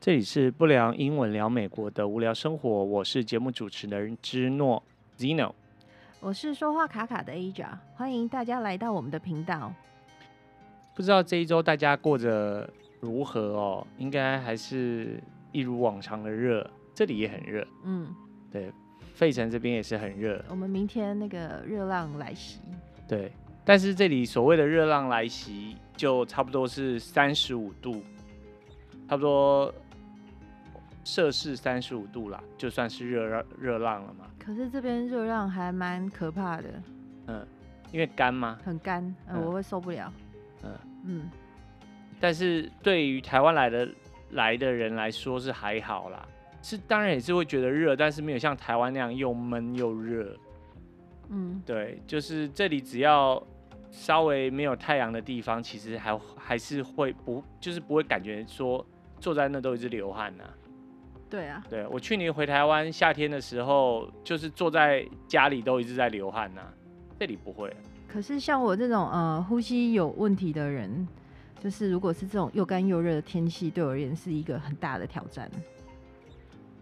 [0.00, 4.82] 这里是不良英文聊美国的无聊生活，我是节目主持人芝诺
[5.18, 5.52] Zeno，
[6.20, 9.70] 我是说话卡卡的 Aja，欢迎大家来到我们的频道。
[10.94, 12.66] 不知道这一周大家过着
[12.98, 13.86] 如何哦？
[13.98, 15.22] 应该还是
[15.52, 17.66] 一如往常的热，这里也很热。
[17.84, 18.08] 嗯，
[18.50, 18.72] 对，
[19.12, 20.42] 费城这边也是很热。
[20.48, 22.58] 我们明天那个热浪来袭。
[23.06, 23.30] 对，
[23.66, 28.02] 但是这里所谓的热浪来袭，就差不多是三十五度，
[29.06, 29.70] 差不多。
[31.10, 34.26] 摄氏三十五度啦，就算是热热热浪了嘛。
[34.38, 36.68] 可是这边热浪还蛮可怕的。
[37.26, 37.44] 嗯，
[37.90, 38.56] 因为干吗？
[38.64, 39.12] 很干，
[39.44, 40.12] 我会受不了。
[40.62, 40.70] 嗯
[41.04, 41.30] 嗯。
[42.20, 43.88] 但是对于台湾来的
[44.30, 46.24] 来的人来说是还好啦，
[46.62, 50.36] 是当然也是会觉得热，但是没有像台湾那样又闷又热。
[51.30, 53.42] 嗯，对，就是这里只要
[53.90, 58.86] 稍微没有太阳的地方，其实还还是会不就是不会感觉说
[59.18, 60.54] 坐在那都一直流汗呐、啊。
[61.30, 66.74] 对啊，对我去年回台湾夏天的时候，就是坐在家里都一直在流汗呐、啊，
[67.20, 67.72] 这里不会。
[68.08, 71.06] 可是像我这种呃呼吸有问题的人，
[71.62, 75.48] 就是如果是这种又干又热的天气，对我而言是一个很大的挑战。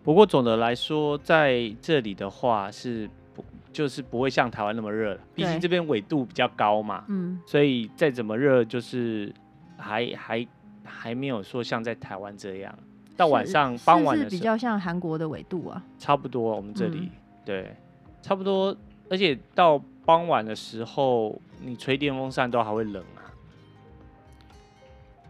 [0.03, 9.31] 不过总的来说，在这里的话是不就是不会像台湾那么热，毕竟这边纬度比较高嘛，嗯，所以再怎么热，就是
[9.77, 10.47] 还还
[10.83, 12.75] 还没有说像在台湾这样。
[13.19, 16.55] 到晚上傍晚的时候，是是比较像韩国的纬度啊，差不多。
[16.55, 17.11] 我们这里、嗯、
[17.45, 17.77] 对，
[18.23, 18.75] 差不多。
[19.11, 23.27] 而且到傍晚的时候，你吹电风扇都还会冷啊。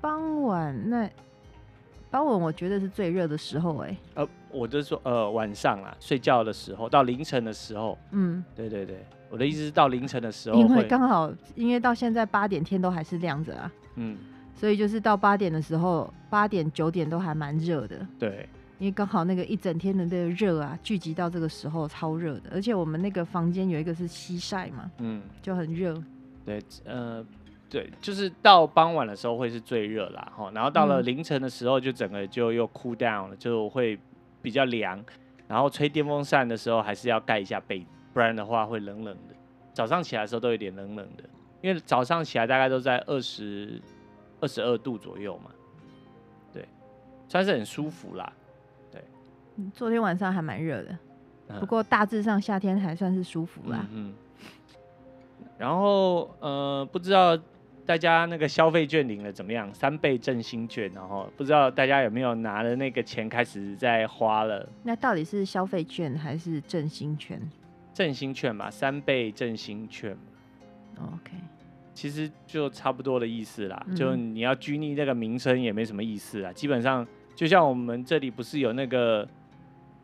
[0.02, 1.08] 傍晚那
[2.10, 3.96] 傍晚，我觉得是最热的时候哎、欸。
[4.16, 14.18] 呃，我就说呃晚上啊，睡觉的时候到凌晨的时候，嗯，对对对，我的意思是到凌晨的时候，因为刚好因为到现在八点天都还是亮着啊，嗯。
[14.58, 18.04] 所以就是到八点的时候，八点九点都还蛮热的。
[18.18, 18.48] 对，
[18.80, 22.50] 因为刚好那个一整天的那个热啊，聚集到这个时候超热的。
[22.52, 26.02] 而且我们那个房间有一个是西晒嘛，嗯，就很热。
[26.44, 27.24] 对，呃，
[27.70, 33.96] 对，就是到傍晚的时候会是最热啦，哈，然后到了凌晨的时候，就整个就又 cool down 了，就会
[34.42, 35.00] 比较凉。
[35.46, 39.36] 然后吹电风扇的时候还是要盖一下被，不然的话会冷冷的。
[39.72, 41.22] 早上起来的时候都有点冷冷的，
[41.62, 43.80] 因为早上起来大概都在二十。
[44.40, 45.50] 二十二度左右嘛，
[46.52, 46.66] 对，
[47.28, 48.32] 算是很舒服啦。
[48.90, 49.02] 对，
[49.74, 50.98] 昨天晚上还蛮热的，
[51.60, 53.86] 不过大致上夏天还算是舒服啦。
[53.92, 54.12] 嗯，
[55.58, 57.38] 然后呃，不知道
[57.84, 59.72] 大家那个消费券领了怎么样？
[59.72, 64.68] 三倍振兴券，然后不知道大家有没有拿了那个钱开始在花了？
[64.82, 67.40] 那到底是消费券还是振兴券？
[67.94, 70.16] 振兴券嘛，三倍振兴券。
[70.96, 71.32] OK。
[71.98, 76.52] 其实就差不多的意思啦，就你要拘泥那个名称也没什么意思啊。
[76.52, 77.04] 基本上
[77.34, 79.28] 就像我们这里不是有那个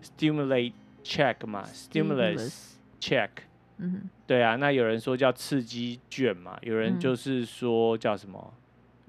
[0.03, 0.73] stimulate
[1.05, 3.31] check 嘛，stimulus check，
[3.79, 8.53] 嗯，对啊，那有人说叫刺激券嘛，有人就是说叫什么，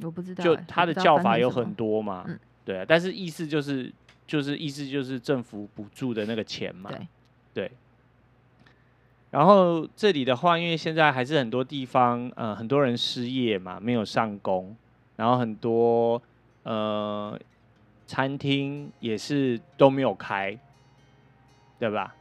[0.04, 2.24] 我不知道，就它的叫法有很多嘛，
[2.64, 3.92] 对啊，但是意思就是
[4.28, 6.92] 就是意思就是政府补助的那个钱嘛，
[7.52, 7.72] 对。
[9.36, 14.74] 然后这里的话，因为现在还是很多地方，呃，很多人失业嘛，没有上工，
[15.18, 16.22] 然后很多
[16.64, 17.38] 呃
[18.08, 20.58] 餐厅也是都没有开，
[21.78, 22.16] 对吧？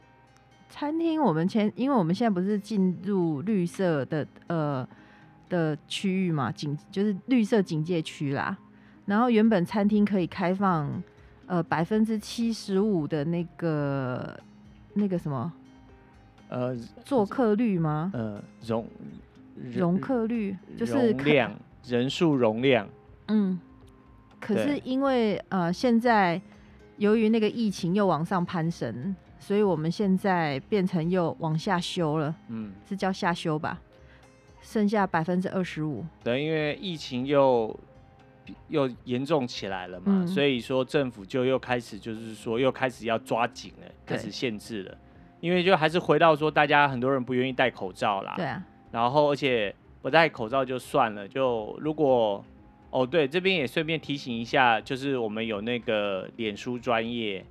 [0.69, 4.85] 餐厅我们前，因为我们现在不是进入绿色的呃
[5.47, 8.57] 的区域嘛，警就是绿色警戒区啦。
[9.05, 11.01] 然后原本餐厅可以开放
[11.45, 14.37] 呃百分之七十五的那个
[14.95, 15.53] 那个什么。
[16.49, 18.11] 呃，做客率吗？
[18.13, 18.87] 呃，容
[19.73, 22.87] 容客率就是容量人数容量。
[23.27, 23.59] 嗯，
[24.39, 26.39] 可是因为呃，现在
[26.97, 32.35] 由于那个疫情又往上攀升，所以我们现在变成又往下修了。
[32.49, 33.81] 嗯，是叫下修吧？
[34.61, 36.05] 剩下百分之二十五。
[36.23, 37.79] 对，因为疫情又
[38.67, 44.97] 又严重起来了嘛，嗯，所以说政府就又开始就是说又开始要抓紧了，开始限制了。
[45.45, 48.33] 因为就还是回到说，大家很多人不愿意戴口罩啦。
[48.35, 48.65] 对啊。
[48.91, 52.43] 然后，而且不戴口罩就算了，就如果
[52.89, 57.45] 哦，对，这边也顺便提醒一下，就是我们有那个脸书专业，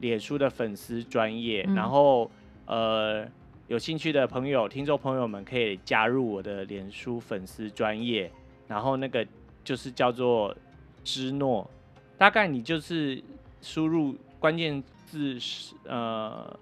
[0.00, 2.30] 脸书的粉丝专业，嗯、然后
[2.66, 3.26] 呃，
[3.68, 8.30] 有兴趣的朋友、听众朋友们可以加入我的脸书粉丝专业，
[8.66, 9.26] 然后那个
[9.64, 10.54] 就是叫做
[11.02, 11.70] 芝诺，
[12.18, 13.22] 大概你就是
[13.62, 16.54] 输入关键字是呃。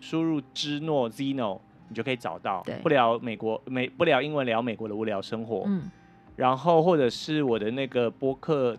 [0.00, 1.58] 输入芝诺 Zeno，
[1.88, 2.64] 你就可以找到。
[2.82, 5.64] 不聊美国美不聊英文聊美国的无聊生活。
[5.66, 5.90] 嗯。
[6.36, 8.76] 然后或者是我的那个播客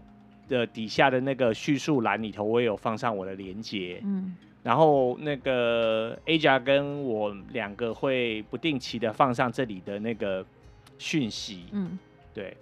[0.48, 4.00] 的底下的那个叙述栏里头，我也有放上我的连接。
[4.04, 4.34] 嗯，
[4.64, 10.46] 然后那个 Aja 跟我两个会不定期的放上这里的那个
[10.98, 11.66] 讯息。
[11.74, 12.00] 嗯，
[12.34, 12.56] 对。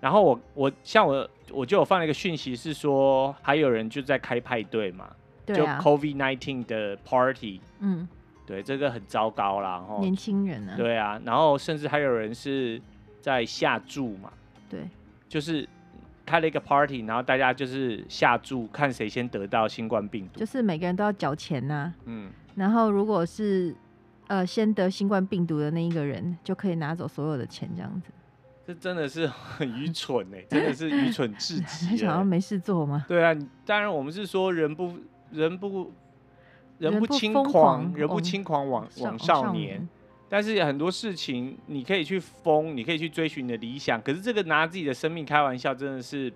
[0.00, 5.08] 然后我我像我我就有放了一个讯息，是说还有人就在开派对嘛，
[5.44, 7.60] 对啊，就 COVID nineteen 的 party。
[7.80, 8.08] 嗯，
[8.46, 9.72] 对，这个很糟糕啦。
[9.72, 10.76] 然后年轻人啊。
[10.76, 12.80] 对啊，然后甚至还有人是
[13.20, 14.32] 在下注嘛。
[14.68, 14.88] 对。
[15.28, 15.68] 就是。
[16.24, 20.38] 开了一个 party，然后大家就是下注，看谁先得到新冠病毒。
[20.38, 21.94] 就是每个人都要缴钱呐、啊。
[22.04, 22.30] 嗯。
[22.54, 23.74] 然后如果是
[24.28, 28.12] 呃先得新冠病毒的那一个人，就可以拿走所有的钱，这样子。
[28.64, 31.96] 这真的是很愚蠢哎，真的是愚蠢至极。
[31.98, 33.04] 想要没事做吗？
[33.08, 33.36] 对啊，
[33.66, 34.96] 当然我们是说人不
[35.32, 35.92] 人不
[36.78, 39.88] 人不轻狂，人不轻狂枉枉少年。
[40.28, 46.32] 但是很多事情你可以去疯，你可以去追寻你的理想，可是这个拿自己的生命开玩笑，真的是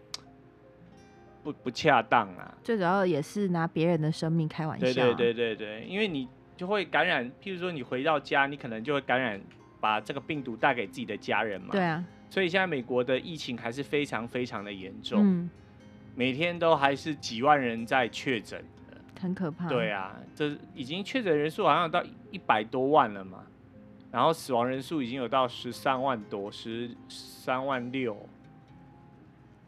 [1.43, 2.55] 不不恰当啊。
[2.63, 4.85] 最主要也是拿别人的生命开玩笑。
[4.85, 9.41] 对对对对对，因为你就会感染，譬如说你回到家，你可能就会感染，
[9.81, 11.69] 把这个病毒带给自己的家人嘛。
[11.73, 12.05] 对啊。
[12.29, 15.49] 所以现在美国的疫情还是非常非常的严重，嗯，
[16.15, 18.63] 每天都还是几万人在确诊，
[19.21, 19.69] 很可怕。
[19.69, 23.45] 对啊，这已经确诊人数好像有到一百多万了嘛。
[24.13, 28.17] 然后死亡人数已经有到十三万多，十三万六。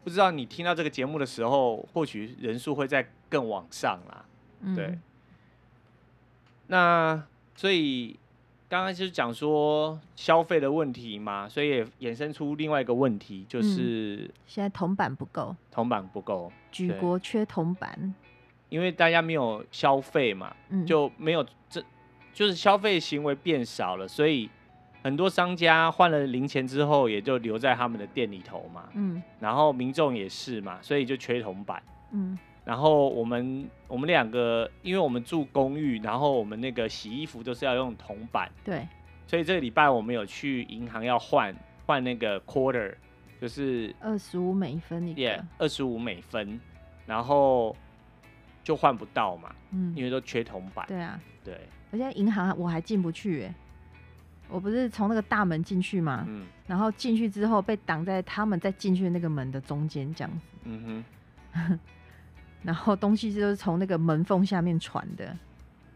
[0.03, 4.25] 不知道你听到这个节目的时候，或许人数会再更往上啦。
[4.61, 4.97] 嗯、对。
[6.67, 7.21] 那
[7.55, 8.17] 所以
[8.67, 18.15] 刚刚就是讲说消费的问题嘛，所以也衍生出另外一个问题，就是、嗯、现在铜板不够，铜板不够，举国缺铜板，
[18.69, 21.83] 因为大家没有消费嘛，嗯、就没有这。
[22.31, 24.49] 就是消费行为变少了，所以
[25.03, 28.87] 很多商家换了零钱之后，也就留在他们的店里头嘛。
[28.93, 29.21] 嗯。
[29.39, 31.81] 然后民众也是嘛，所以就缺铜板。
[32.11, 32.37] 嗯。
[32.63, 38.49] 然后我们我们两个，因为我们住公寓，然后我们那个洗衣服都是要用铜板。
[38.63, 38.87] 对。
[39.25, 41.53] 所以这个礼拜我们有去银行要换
[41.85, 42.93] 换那个 quarter，
[43.41, 45.45] 就是二十五美分一个。
[45.57, 46.59] 二十五美分，
[47.05, 47.75] 然后
[48.63, 49.53] 就换不到嘛。
[49.71, 49.93] 嗯。
[49.95, 50.85] 因为都缺铜板。
[50.87, 51.19] 对啊。
[51.43, 51.59] 对。
[51.91, 53.55] 我现在银行我还进不去哎，
[54.47, 61.03] 我不是从那个大门进去嘛，嗯，然后进去之后被挡在他们在进去的那个门的中间这样子，嗯
[61.53, 61.79] 哼，
[62.61, 65.35] 然后东西就是从那个门缝下面传的，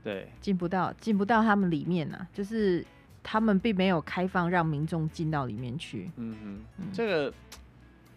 [0.04, 2.84] 对，进不到进不到他们里面啊，就是
[3.22, 7.34] 他们并没有开放让民众进到里面去，嗯哼，嗯，这个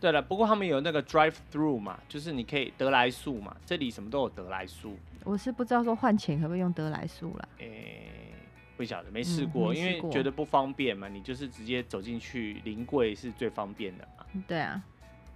[0.06, 4.96] 对了，不过他们有那个 drive through 嘛，就是你可以得来速嘛，这里什么都有得来速。
[5.24, 8.32] 我是不知道说换钱可不可以用得来速了，诶、欸，
[8.76, 11.08] 不晓得，没试过，嗯、因为觉得不方便嘛。
[11.08, 14.24] 你就是直接走进去临柜是最方便的嘛。
[14.46, 14.80] 对啊，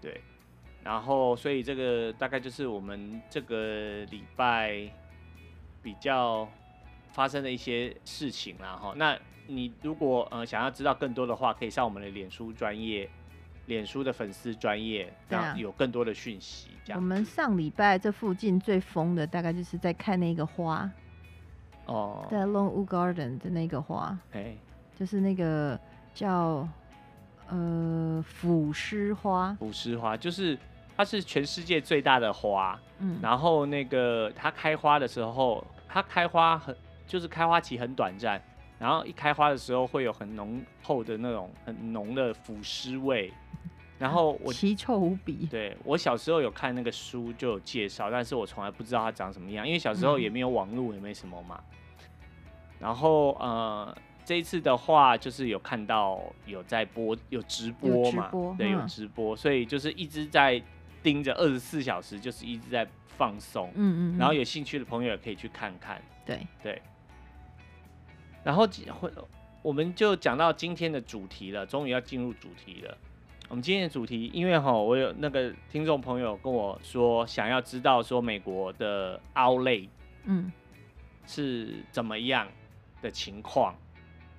[0.00, 0.20] 对。
[0.84, 4.88] 然后，所以这个大概就是我们这个礼拜
[5.82, 6.48] 比较
[7.10, 8.76] 发生的一些事情啦。
[8.76, 9.18] 哈，那
[9.48, 13.10] 你如果呃想要知道更多的话，可以上我们的脸书专页。
[13.66, 16.68] 脸书的粉丝专页，让有更多的讯息。
[16.84, 20.90] 这样，我们上礼拜这附近最疯的，大概就是在看那个花。
[21.86, 24.58] 哦，在 Longwood Garden 的那个花，哎、欸，
[24.96, 25.78] 就是那个
[26.14, 26.68] 叫
[27.48, 29.54] 呃腐尸花。
[29.58, 30.56] 腐尸花就是
[30.96, 32.78] 它是全世界最大的花。
[32.98, 36.76] 嗯，然后那个它开花的时候，它开花很
[37.06, 38.40] 就是开花期很短暂，
[38.78, 43.32] 然后一开花的时候会有很浓厚的那种很浓的腐尸味。
[44.00, 45.46] 然后我奇臭无比。
[45.50, 51.62] 对，我小时候有看那个书就有介绍，但是我从来不知道它长什么样，因为小时候也没有网络，也没什么嘛。
[51.68, 52.06] 嗯、
[52.78, 60.60] 然后呃，这一次的话就是有看到有在播，有直播嘛，播对，有直播，嗯、所以就是一直在
[61.02, 62.88] 盯着二十四小时，就是一直在
[63.18, 63.70] 放松。
[63.74, 64.18] 嗯，嗯嗯。
[64.18, 66.00] 然后有兴趣的朋友也可以去看看。
[66.24, 66.80] 对对。
[68.42, 68.66] 然后
[68.98, 69.10] 会，
[69.60, 72.96] 我们就讲到今天的主题了，终于要进入主题了。
[73.50, 79.88] 我们今天的主题，因为哈，我有那个听众朋友跟我说，想要知道说美国的 Outlet，
[80.22, 80.52] 嗯，
[81.26, 82.46] 是怎么样
[83.02, 83.74] 的情况，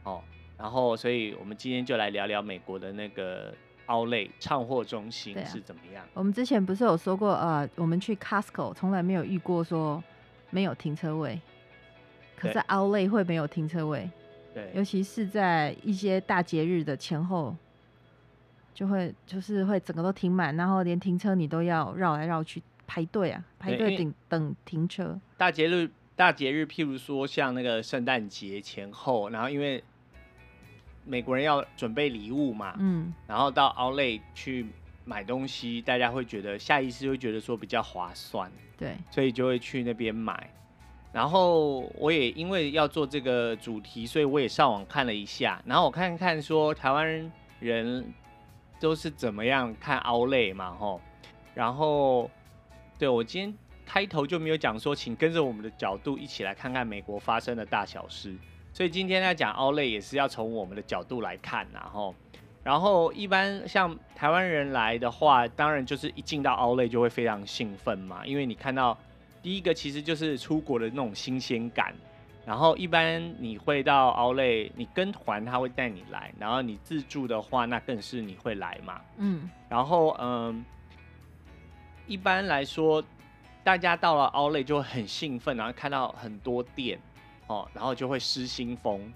[0.04, 0.22] 哦，
[0.58, 3.54] 然后所以我们今天就来聊聊美国的那个
[3.86, 6.06] Outlet 畅货中心是怎么样。
[6.06, 6.10] 啊。
[6.14, 10.02] 我们之前不是有说过，呃，我们去 Costco 从来没有遇过说
[10.52, 11.38] 没有停车位，
[12.38, 14.10] 可是 Outlet 会没有停车位，
[14.54, 17.54] 对，尤其是在一些大节日的前后。
[18.74, 25.20] 就会就是会整个都停满，然后连停车你都要绕来绕去排队啊，排队等等停车。
[25.38, 29.84] 大节日大节日，譬如说像那个圣诞节前后，然后因为
[31.06, 34.68] 美国人要准备礼物嘛，嗯，然后到 Outlet 去
[35.04, 40.50] 买东西，大家会觉得下意识会觉得说比较划算，对，所以就会去那边买。
[41.12, 48.14] 然后我也因为要做这个主题，所以我也上网看了一下，然后我看看说台湾人
[48.82, 51.00] 都是怎么样看 Outlet 嘛，吼。
[51.54, 52.30] 然后
[52.98, 53.54] 对我今天
[53.86, 58.36] 开头就没有讲说，请跟着我们的角度一起来看看美国发生的大小事。
[58.74, 62.14] 所以今天在讲 Outlet 也是要从我们的角度来看，然后，
[62.64, 68.98] 然后一般像台湾人来的话，当然就是一进到 Outlet 就会非常兴奋嘛，因为你看到。
[69.44, 71.96] 第一个其实就是出国的那种新鲜感，
[72.46, 79.02] 然后一般你会到 Outlet，你跟团他会带你来，然后你自助的话，那更是你会来嘛。
[79.18, 80.66] 嗯，然后嗯，
[82.08, 83.04] 一般来说，
[83.64, 87.00] 大家到了 Outlet 就会很兴奋，然后看到很多店，
[87.48, 89.14] 哦，然后就会失心疯，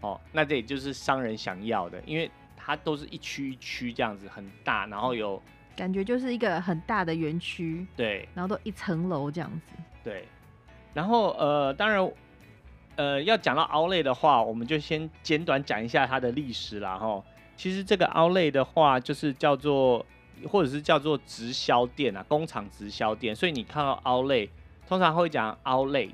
[0.00, 5.42] 哦，那这也就是商人想要的，因为它都是一区一区这样子很大，然后有。
[5.76, 10.26] 感觉就是一个很大的园区，对，然后都一层楼这样子，对。
[10.92, 12.12] 然后呃，当然，
[12.98, 17.22] 呃，要讲到 Outlet 的话，我们就先简短讲一下它的历史啦哈。
[17.56, 20.04] 其实这个 Outlet 的话，就是叫做
[20.48, 23.36] 或者是叫做直销店啊，工厂直销店。
[23.36, 24.48] 所以你看到 Outlet，
[24.88, 26.10] 通常会讲 Outlet，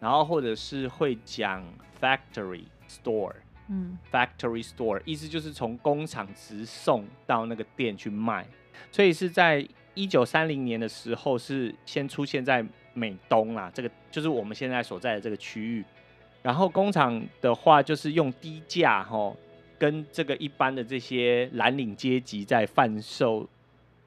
[0.00, 1.64] 然后或者是会讲
[2.00, 3.34] Factory Store，
[3.68, 8.44] 嗯，Factory Store 意思就是从工厂直送到那个店去卖。
[8.90, 15.84] 所以是在一九三零年的时候，是先出现在美东啦，这个就是我们现在所在的这个区域。
[16.42, 19.32] 然后工厂的话，就是用低价哈，
[19.78, 23.48] 跟这个一般的这些蓝领阶级在贩售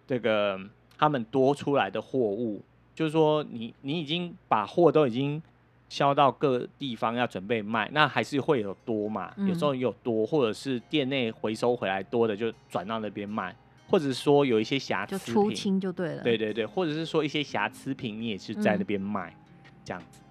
[0.05, 0.59] 这个
[0.97, 2.61] 他们多出来的货物。
[2.93, 5.41] 就是说你，你你已经把货都已经
[5.89, 9.33] 销到各地方要准备卖，那还是会有多嘛？
[9.37, 13.55] 有时候有多，或者是店内回收回来多的，就转到那边卖。
[13.87, 16.23] 或者说有一些瑕疵品，就出清就对了。
[16.23, 19.29] 对对对，或者是说一些瑕疵品，你也是在那边卖，
[19.63, 20.21] 嗯、这样子。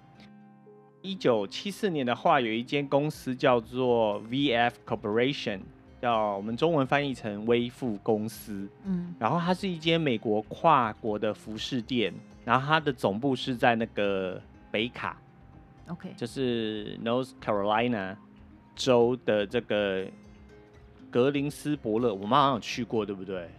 [1.01, 5.61] 一九七四年的话，有一间公司叫做 VF Corporation，
[6.01, 8.67] 叫我们中文翻译成微富公司。
[8.83, 15.21] 嗯，然后它是一间美国跨国的服饰店，然后它的总部是在那个北卡
[15.87, 18.17] ，OK，就是 North Carolina
[18.75, 20.05] 州的这个。
[21.15, 23.49] 格林斯伯勒，我们好像有去过，对不对？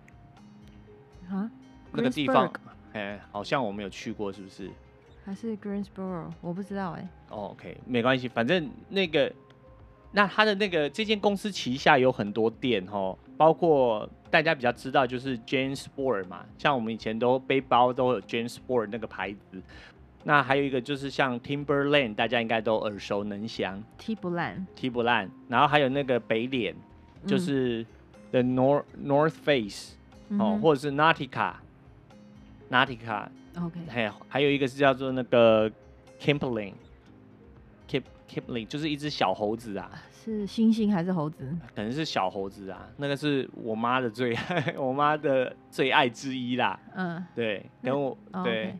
[1.30, 1.50] 啊？
[1.90, 2.52] 那个地方，
[2.92, 4.68] 哎，好像我们有去过，是不是？
[5.24, 6.30] 还是 Greensboro？
[6.42, 7.08] 我不知道哎。
[7.30, 9.32] 哦，OK，没关系，反正那个，
[10.12, 19.62] 那他的那个这间公司旗下有很多店哦，包括大家比较知道就是 JanSport 嘛，像我们以前都背包都有 JanSport 那个牌子。
[20.24, 23.82] 那还有一个就是像 Timberland，大家应该都耳熟能详。
[23.98, 26.76] Timberland，Timberland，然后还有那个北脸。
[27.26, 27.84] 就是
[28.30, 29.94] The North North Face
[30.38, 35.70] 哦，或者是 Nautica，Nautica，OK，还有还有一个是叫做那个
[36.20, 39.90] Kipling，Kip Kipling，就是一只小猴子啊，
[40.24, 41.56] 是猩猩还是猴子？
[41.74, 46.78] 可能是小猴子啊，那个是我妈的最爱， 我妈的最爱之一啦。
[46.94, 48.74] 嗯，对，跟我对，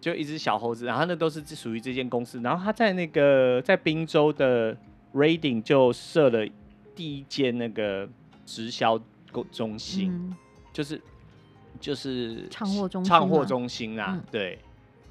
[0.00, 4.76] 就一只小猴子，然后那都是属于这间公司，然后他在那个在宾州的
[5.12, 6.46] Reading 就设了。
[7.00, 8.06] 第一间那个
[8.44, 9.00] 直销
[9.50, 10.36] 中心，嗯、
[10.70, 11.00] 就是
[11.80, 14.58] 就是唱货中唱货中心啦，嗯、对。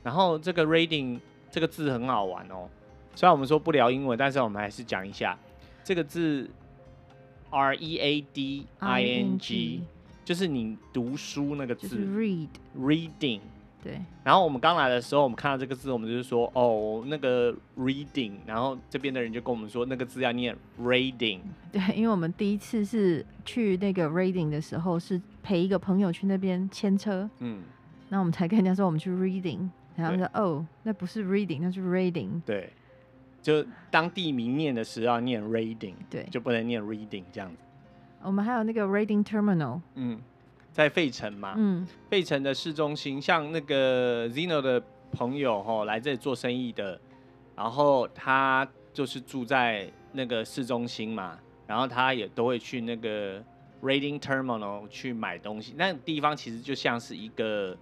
[0.03, 1.19] 然后这个 Reading
[1.49, 2.69] 这个字很好玩哦，
[3.15, 5.35] 虽然我们说不聊英文，但是我们还是讲一下
[5.83, 6.47] 这个字
[7.49, 9.81] ，R E A D I N G，
[10.23, 12.49] 就是你读书那个字，read。
[12.77, 13.39] reading。
[13.81, 21.39] 对，然后我们刚来的时候，我们看到这个字，我们就是说，哦，那个 reading，然后这边的人就跟我们说，那个字要念 reading。
[21.71, 27.63] 对，因为我们第一次是去那个 reading 的时候，是陪一个朋友去那边牵车，嗯，
[28.09, 32.41] 那我们才跟人家说我们去 reading，然后说，对哦，那不是 reading，那是 reading。
[32.45, 32.73] 对，
[33.41, 37.57] 就当地名念的时候要念 reading，对，就不能念 reading 这样子。
[38.23, 40.19] 我们还有那个 reading terminal，嗯。
[40.79, 44.81] 在费城嘛，嗯，费城的市中心，像那个 Zeno 的
[45.11, 46.97] 朋友吼，来这里做生意的，
[47.53, 53.43] 然后他就是住在那个市中心嘛，然后他也都会去那个
[53.81, 57.75] Reading Terminal 去买东西，那个地方其实就像是一个，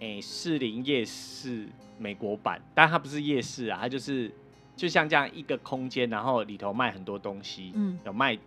[0.00, 1.68] 诶，士林夜市
[1.98, 4.32] 美国版，但它不是夜市啊，它就是
[4.74, 8.38] 就像这样一个空间，然后里头卖很多东西，嗯，有卖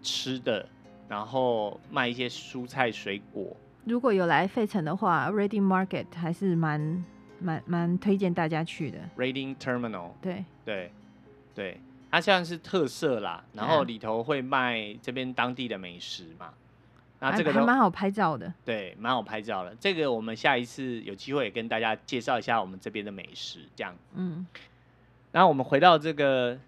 [0.00, 0.66] 吃的。
[1.08, 3.56] 然后卖一些蔬菜水果。
[3.84, 7.04] 如果有来费城的话，Reading Market 还是蛮
[7.38, 8.98] 蛮蛮推荐大家去的。
[9.16, 10.12] Reading Terminal。
[10.22, 10.90] 对对
[11.54, 11.80] 对，
[12.10, 16.54] 它像是特色啦，然后里头会卖这边当地的美食嘛。
[17.20, 19.74] 那这个还蛮好拍照的，对，蛮好拍照的。
[19.78, 23.94] 这个我们下一次有机会也跟大家介绍一下我们这边的美食，这样。
[24.14, 24.46] 嗯。
[25.30, 26.58] 然后我们回到这个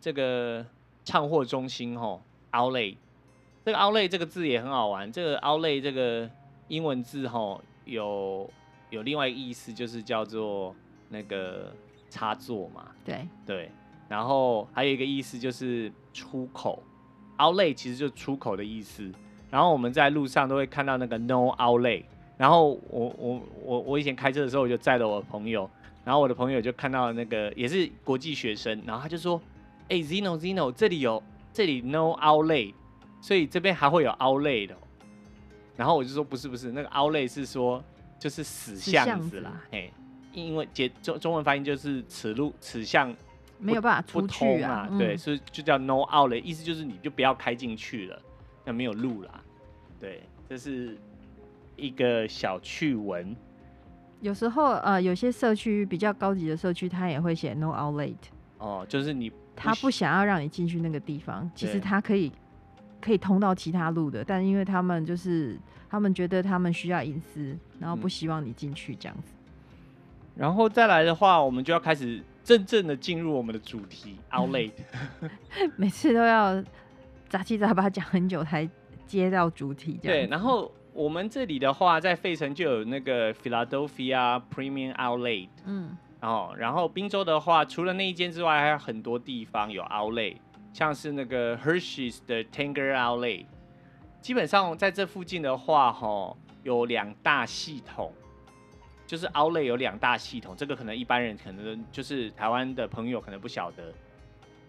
[0.00, 0.64] 这个
[1.04, 2.22] 畅货中心吼
[2.52, 2.96] ，Outlet。
[3.64, 6.28] 这个 Outlet 这个字也很好玩，这个 Outlet 这个
[6.68, 8.50] 英文字吼有
[8.90, 10.74] 有另外一个意思，就是叫做
[11.08, 11.72] 那个
[12.10, 12.88] 插座嘛。
[13.04, 13.70] 对对。
[14.06, 16.82] 然后还有一个意思就是出口
[17.38, 19.10] ，Outlet 其实就是出口的意思。
[19.50, 22.04] 然后我们在路上都会看到那个 No Outlet。
[22.36, 25.70] 然后我我我我以前开车的时候，我就载了我的朋友，
[26.04, 29.40] 然后我的朋友就看到那个也是国际学生，然后他就说
[29.88, 32.74] ：“哎，Zino Zino，这里有这里 No Outlet，
[33.24, 34.76] 所以这边还会有 Outlet 的。”
[35.74, 37.82] 然后我就说：“不是不是，那个 Outlet 是说
[38.18, 39.90] 就是死巷子啦，哎，
[40.34, 43.16] 因为解中中文发音就是此路此巷
[43.58, 48.22] 没有办法出去啊，对，所以就叫 No Outlet，意思就是你就不要开进去了，
[48.62, 49.42] 那没有路啦。”
[49.98, 50.98] 对，这是
[51.76, 53.34] 一个小趣闻。
[54.20, 58.14] 有时候呃，有些社区比较高级的社区，他也会写 No Outlet。
[58.58, 62.30] 哦，就是你他不想要让你进去那个地方，其实他可以
[63.04, 65.58] 可以通到其他路的，但因为他们就是
[65.90, 69.32] 他们觉得他们需要隐私，然后不希望你进去这样子。
[69.34, 70.32] 嗯。
[70.36, 74.70] 然后再来的话，我们就要开始真正的进入我们的主题 Outlet。
[75.76, 76.64] 每次都要
[77.28, 78.68] 杂七杂八讲很久才。
[79.06, 90.38] 接到主题对，然后我们这里的话，在费城就有那个 Philadelphia Premium Outlet，嗯，哦然后宾州的话，除了那一间之外，还有很多地方有 Outlet，
[90.74, 93.46] 像是那个 Hershey's 的 Tanger Outlet，
[94.20, 98.12] 基本上在这附近的话，哈，有两大系统，
[99.06, 103.94] 就是 Outlet 有两大系统，这个可能一般人可能就是台湾的朋友可能不晓得。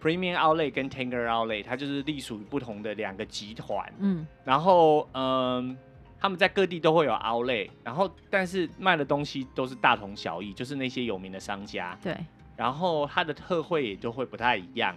[0.00, 3.92] Premium Outlet 跟 Tanger Outlet，它就是隶属于不同的两个集团。
[3.98, 5.76] 嗯，然后嗯，
[6.20, 11.98] 他们在各地都会有 Outlet，然后但是卖的东西都是大同小异，就是那些有名的商家。
[12.00, 12.16] 对。
[12.56, 14.94] 然后它的特惠也就会不太一样。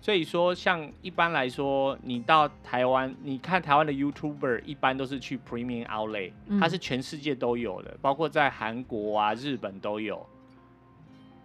[0.00, 10.26] 所以说，像一般来说，你到台湾，你看台湾的 YouTuber 一般都是去 Premium Outlet，它是全世界都有的，包括在韩国啊、日本都有。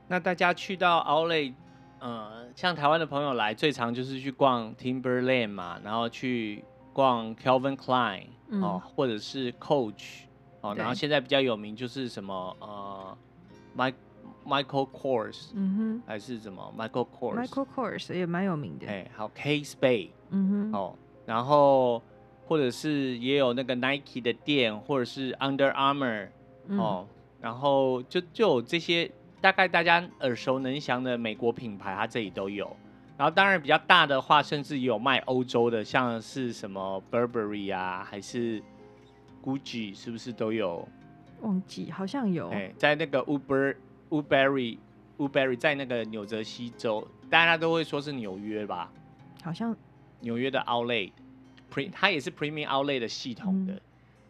[0.07, 1.53] 那大家去到 Outlet。
[1.97, 6.63] 呃，像台湾的朋友来，最常就是去逛 Timberland 嘛，然后去
[6.93, 8.25] 逛 Calvin Klein
[8.61, 10.25] 哦，或者是 Coach
[10.61, 13.17] 哦，然后现在比较有名就是什么呃
[13.75, 13.95] ，Mike
[14.45, 22.01] Michael Kors，嗯哼，还是什么 Michael Kors，Michael Kors 也蛮有名的，哎，还有 Kate Spade，嗯哼，哦，然后
[22.45, 26.27] 或者是也有那个 Nike 的店，或者是 Under Armour
[26.69, 27.07] 哦，
[27.41, 29.11] 然后就就有这些。
[29.41, 32.75] 大概大家耳熟能详的美国品牌，它这里都有。
[33.15, 38.59] 然后当然比较大的话，甚至有卖欧洲的，像是什么 Burberry 啊，还是
[39.43, 40.87] Gucci，是不是都有？
[41.41, 42.49] 忘记好像有。
[42.49, 43.75] 哎，在那个 Uber
[44.09, 44.77] Woodbury
[45.17, 48.91] Woodbury 在那个纽泽西州，大家都会说是纽约吧？
[49.43, 49.75] 好像
[50.21, 53.73] 纽约的 Outlet，Pre 它也是 Premium Outlet 的系统的。
[53.73, 53.81] 嗯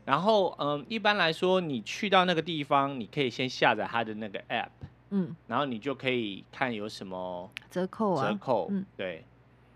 [0.06, 4.70] 然后嗯，一般来说，你去到那个地方，你可以先下载它的那个 App。
[5.10, 9.26] 嗯，然后你就可以看有什么折扣啊，折扣，嗯，对。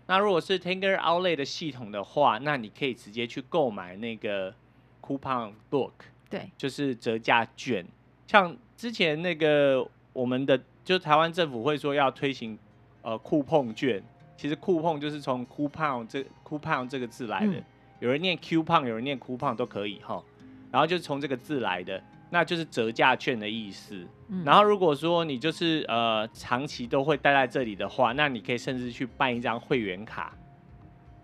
[0.06, 4.54] 那如果是 Tanger Outlet 的系统的话，那你可以直接去购买那个
[5.02, 5.90] Coupon Book，
[6.28, 7.84] 对，就是折价券。
[8.28, 12.58] 像之前那个我们的，就台湾政府会说要推行
[13.02, 14.02] 呃酷碰券，
[14.38, 17.64] 其实酷碰就是从 Coupon 这 Coupon 这个字来的，嗯、
[17.98, 20.24] 有人念 Coupon，有人念 Coupon 都可以哈。
[20.70, 22.02] 然后就是从这个字来的。
[22.30, 24.06] 那就是折价券的意思。
[24.28, 30.32] 嗯、然后如果说你就是呃长期都会待在这里的话，那你可以甚至去办一张会员卡。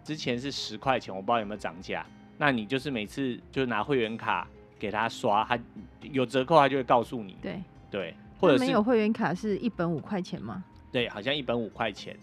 [0.05, 2.05] 之前是十块钱，我不知道有没有涨价。
[2.37, 4.47] 那你就是每次就拿会员卡
[4.79, 5.59] 给他刷，他
[6.01, 7.37] 有折扣，他就会告诉你。
[7.41, 10.65] 对对，或者是没有会员卡是一本五块钱吗？
[10.93, 12.17] 对，好像一本五块钱。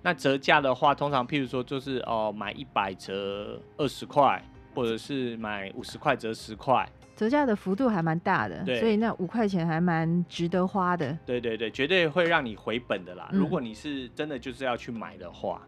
[0.00, 4.42] 那折价的话，通常譬如说就是哦、呃、买一百折二十块，
[4.74, 6.88] 或者是买五十块折十块。
[7.16, 11.18] 折价的幅度还蛮大的，所以那五块钱还蛮值得花的。
[11.26, 13.28] 对对对，绝对会让你回本的啦。
[13.32, 15.60] 嗯、如果你是真的就是要去买的话，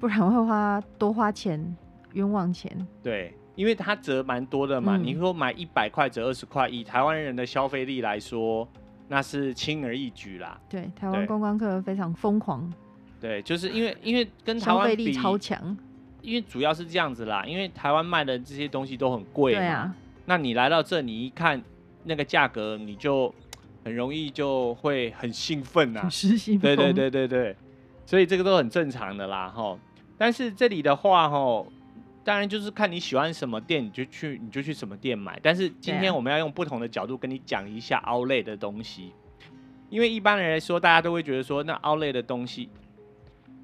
[0.00, 1.76] 不然会花多花钱，
[2.14, 2.86] 冤枉钱。
[3.04, 4.96] 对，因为它折蛮多的嘛。
[4.96, 8.68] 嗯、你说买一百块折二十块，以台湾人的消费力来说，
[9.08, 10.56] 那是轻而易举啦。
[10.68, 12.72] 对，台湾观光客非常疯狂。
[13.20, 15.76] 对，就是因为因为跟台湾消费力超强，
[16.22, 17.44] 因为主要是这样子啦。
[17.44, 19.54] 因为台湾卖的这些东西都很贵。
[19.54, 19.92] 对啊。
[20.26, 21.60] 那你来到这，你一看
[22.04, 23.34] 那个价格，你就
[23.84, 26.76] 很容易就会很兴奋呐、啊，失心疯。
[26.76, 27.56] 对对对对对，
[28.04, 29.78] 所以这个都很正常的啦，哈。
[30.18, 31.70] 但是这里的话，吼，
[32.26, 35.38] 当然就是看你喜欢什么店，你就去你就去什么店买。
[35.40, 39.12] 但是今天我们要用不同的角度跟你讲一下 Outlet 的东西，
[39.90, 42.68] 因为一般人来说，大家都会觉得说，那 Outlet 的东西，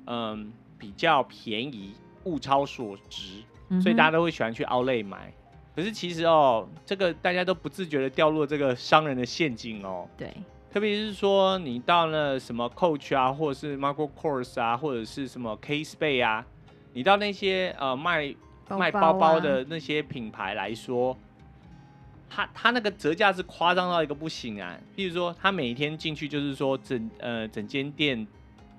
[0.07, 3.43] 嗯，比较便宜，物超所值，
[3.81, 5.35] 所以大家都会喜欢去 Outlet 买。
[5.75, 10.09] 可是其实哦，这个大家都不自觉的掉入这个商人的陷阱哦。
[10.17, 10.33] 对。
[10.71, 16.47] 特别是说你到了什么 Coach 啊，或者是 Michael Kors 啊，或者是什么 Kate Spade 啊，
[16.93, 18.33] 你到那些呃卖
[18.79, 21.17] 包包、啊、卖包包的那些品牌来说，
[22.29, 24.79] 他他那个折价是夸张到一个不行啊。
[24.97, 28.27] 譬如说，他每一天进去就是说整呃整间店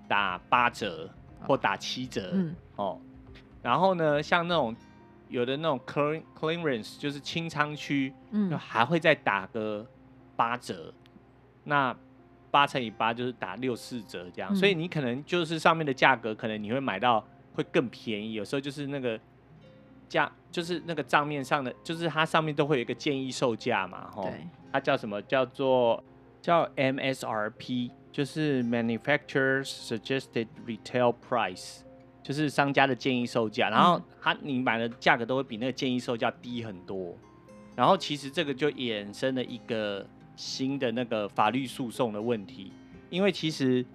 [0.07, 1.09] 打八折
[1.41, 3.01] 或打七折、哦嗯、哦，
[3.61, 4.75] 然后呢，像那种
[5.29, 9.85] 有的那种 clearance 就是清仓区，嗯，还会再打个
[10.35, 10.93] 八折。
[11.63, 11.95] 那
[12.51, 17.25] 八乘以八就是打六四折这样，嗯，所以你可能就是上面的价格，可能你会买到
[17.55, 18.33] 会更便宜。
[18.33, 19.19] 有时候就是那个
[20.13, 24.31] 价，就是那个账面上的，就是它上面都会有一个建议售价嘛，吼，
[24.71, 25.19] 它叫什么？
[25.23, 26.03] 叫做
[26.41, 31.79] 叫 MSRP，就是 Manufacturers Suggested Retail Price，
[32.21, 33.69] 就是商家的建议售价。
[33.69, 37.17] 然后它你买的价格都会比那个建议售价低很多。
[37.75, 40.05] 然后其实这个就衍生了一个。
[40.35, 42.73] 新的那个法律诉讼的问题，
[43.11, 43.85] 因为其实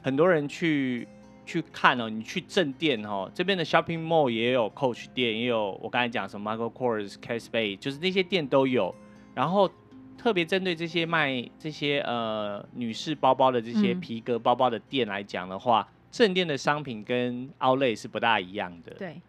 [0.00, 1.08] 很多人去
[1.50, 8.94] 去看哦，你去正店哦，这边的 shopping mall 也有 Coach 店，也有我刚才讲什么 Michael Kors、Kate Spade，就是那些店都有。
[9.34, 9.70] 然后
[10.16, 18.92] 特别针对这些卖这些呃女士包包的这些皮革包包的店来讲的话，嗯、正店的商品跟 Outlet 是不大一样的。
[18.94, 19.20] 对。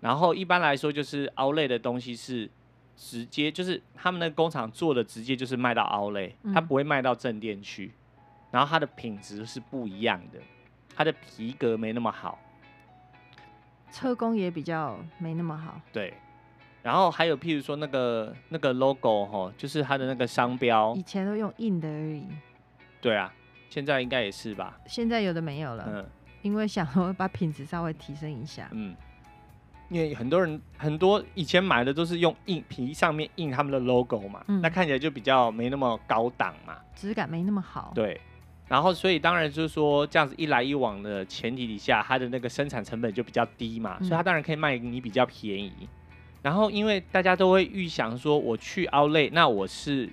[0.00, 2.50] 然后一般来说，就是 Outlet 的东西是。
[2.98, 7.92] 直接就是他们的工厂做的，直接就是卖到 Outlet，它不会卖到正店去，
[8.50, 10.38] 然后它的品质是不一样的，
[10.96, 12.38] 它的皮革没那么好，
[13.92, 15.80] 车工也比较没那么好。
[15.92, 16.14] 对，
[16.82, 22.26] 然后还有譬如说那个那个 logo 哈，就是它的那个商标，以前都用印的而已。
[23.00, 23.32] 对啊，
[23.68, 24.78] 现在应该也是吧？
[24.86, 26.06] 现在有的没有了，嗯，
[26.42, 28.96] 因为想说把品质稍微提升一下，嗯。
[29.88, 37.92] 因为很多人很多以前买的都是用印皮上面印他们的 logo 嘛，嗯，那看起来就比较没那么高档嘛，质感没那么好。
[37.94, 38.20] 对，
[38.68, 45.88] 然后所以当然就是说这样子一来一往的前提底下，它的那个生产成本就比较低嘛，嗯，所以它当然可以卖你比较便宜。
[46.42, 50.08] 然后因为大家都会预想说，我去 Outlet，那我是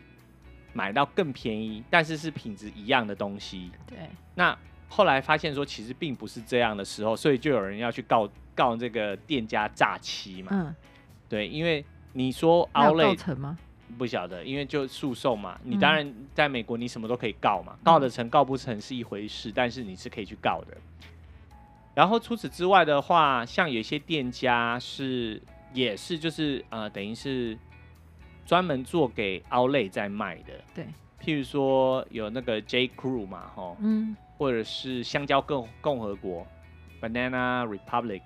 [0.74, 3.72] 买到更便宜，但是是品质一样的东西。
[3.88, 3.98] 对。
[4.36, 4.58] 那
[4.89, 8.30] 后来发现说其实并不是这样的时候，所以就有人要去告。
[8.56, 10.52] 告这个店家诈欺嘛？
[10.54, 10.76] 嗯，
[11.28, 13.58] 对，因为你说 Outlet 成吗？
[13.93, 15.60] 不晓得，因为就诉讼嘛。
[15.63, 20.77] 你当然在美国，你什么都可以告嘛，告得成告不成是一回事，但是你是可以去告的。
[21.95, 25.41] 然后除此之外的话，像有些店家是
[25.73, 27.58] 也是就是呃，等于是
[28.45, 30.53] 专门做给 Outlet 在卖的。
[30.73, 30.86] 对，
[31.21, 36.47] 譬如说有那个 J Crew 嘛，吼，嗯，或者是香蕉共共和国
[36.99, 38.21] Banana Republic。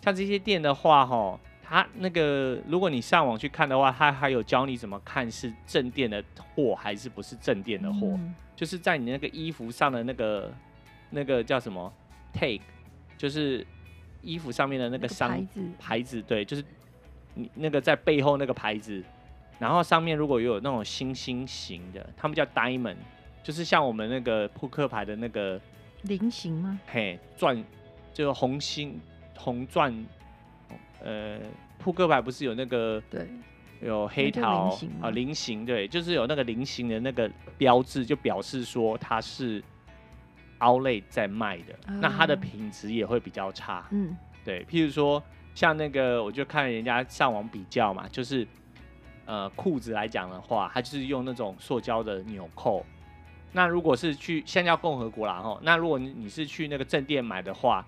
[0.00, 1.38] 像这些店的话，哈，
[1.72, 10.52] 它那个如果你上网去看的话，他还有教你怎么看是正店的货还是不是正店的货，嗯，就是在你那个衣服上的那个
[11.08, 11.90] 那个叫什么
[12.34, 12.60] tag，
[13.16, 13.66] 就是
[14.20, 16.62] 衣服上面的那个商牌子，牌子，对，就是
[17.32, 19.02] 你那个在背后那个牌子，
[19.58, 22.96] 然后上面如果有那种星星形的，他们叫 diamond，
[23.42, 25.58] 就是像我们那个扑克牌的那个
[26.02, 26.78] 菱形吗？
[26.86, 27.64] 嘿，钻，
[28.12, 29.00] 就是红星。
[29.34, 29.92] 红钻，
[31.04, 31.40] 呃，
[31.78, 33.28] 扑克牌不是有那个对，
[33.80, 39.60] 有黑桃啊，菱形对，就是有那个菱形的那个标志，就表示说它是
[40.60, 43.84] Outlet 在卖的，嗯，那它的品质也会比较差。
[43.90, 45.20] 嗯，对，譬如说
[45.56, 48.46] 像那个，我就看人家上网比较嘛，就是
[49.26, 52.86] 呃裤子来讲的话，它就是用那种塑胶的纽扣。
[53.50, 57.84] 那如果是去香蕉共和国啦吼，那如果你是去那个正店买的话，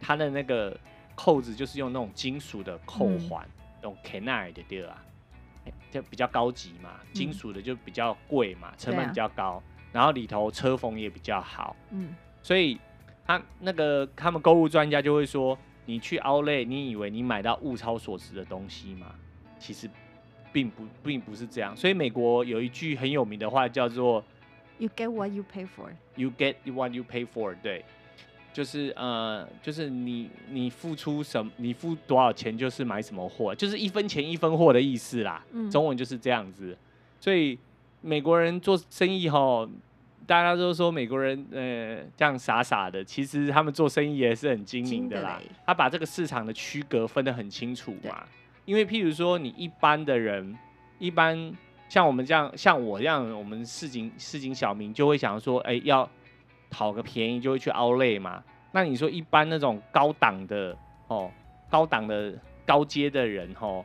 [0.00, 0.76] 它的那个。
[1.16, 3.44] 扣子就是用那种金属的扣环，
[3.76, 5.02] 那种 canine 的对吧？
[5.90, 12.78] 就比较高级嘛，金属的就比较贵嘛，成本比较高，然后里头车缝也比较好，嗯，所以
[13.24, 19.12] 他那个他们购物专家就会说，你去 Outlet，你以为你买到物超所值的东西吗？
[19.58, 19.90] 其实
[20.52, 21.76] 并不并不是这样。
[21.76, 24.22] 所以美国有一句很有名的话叫做
[24.78, 25.90] “You get what you pay for”。
[26.14, 27.84] You get what you pay for，对。
[28.56, 35.44] 就是呃，就是你你付出什么，你付多少钱就是买什么货，就是一分钱一分货的意思啦。
[35.52, 36.74] 嗯，中文就是这样子。
[37.20, 37.58] 所以
[38.00, 39.68] 美国人做生意吼，
[40.26, 45.38] 大家都说美国人呃这样傻傻的，其实他们做生意也是很精明的啦。
[45.66, 48.24] 他把这个市场的区隔分得很清楚嘛。
[48.64, 50.56] 因为譬如说你一般的人，
[50.98, 51.52] 一般
[51.90, 56.08] 像我们这样，像我这样，我们市井市井小民就会想说，哎，要
[56.70, 58.42] 讨个便宜就会去 Outlet 嘛。
[58.72, 60.76] 那你说一般那种高档的
[61.08, 61.30] 哦，
[61.70, 63.84] 高档的高阶的人哦，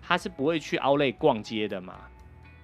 [0.00, 1.94] 他是不会去 Outlet 逛街的嘛。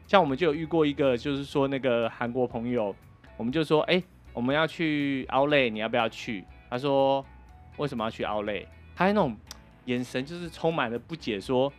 [0.07, 2.95] 像我们就有遇过一个，就是说那个韩国朋友。
[3.39, 6.43] 我们就说，哎、我们要去 Outlet，你要不要去？
[6.71, 7.23] 他说，
[7.77, 8.67] 为什么要去 Outlet？
[8.95, 9.37] 他那种
[9.85, 11.71] 眼神就是充满了不解，说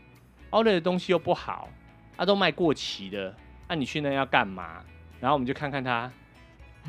[0.51, 1.67] Outlet 的东西又不好，
[2.15, 3.33] 他、啊、都卖过期的，
[3.67, 4.83] 那、啊、你去那要干嘛？
[5.19, 6.11] 然后我们就看看他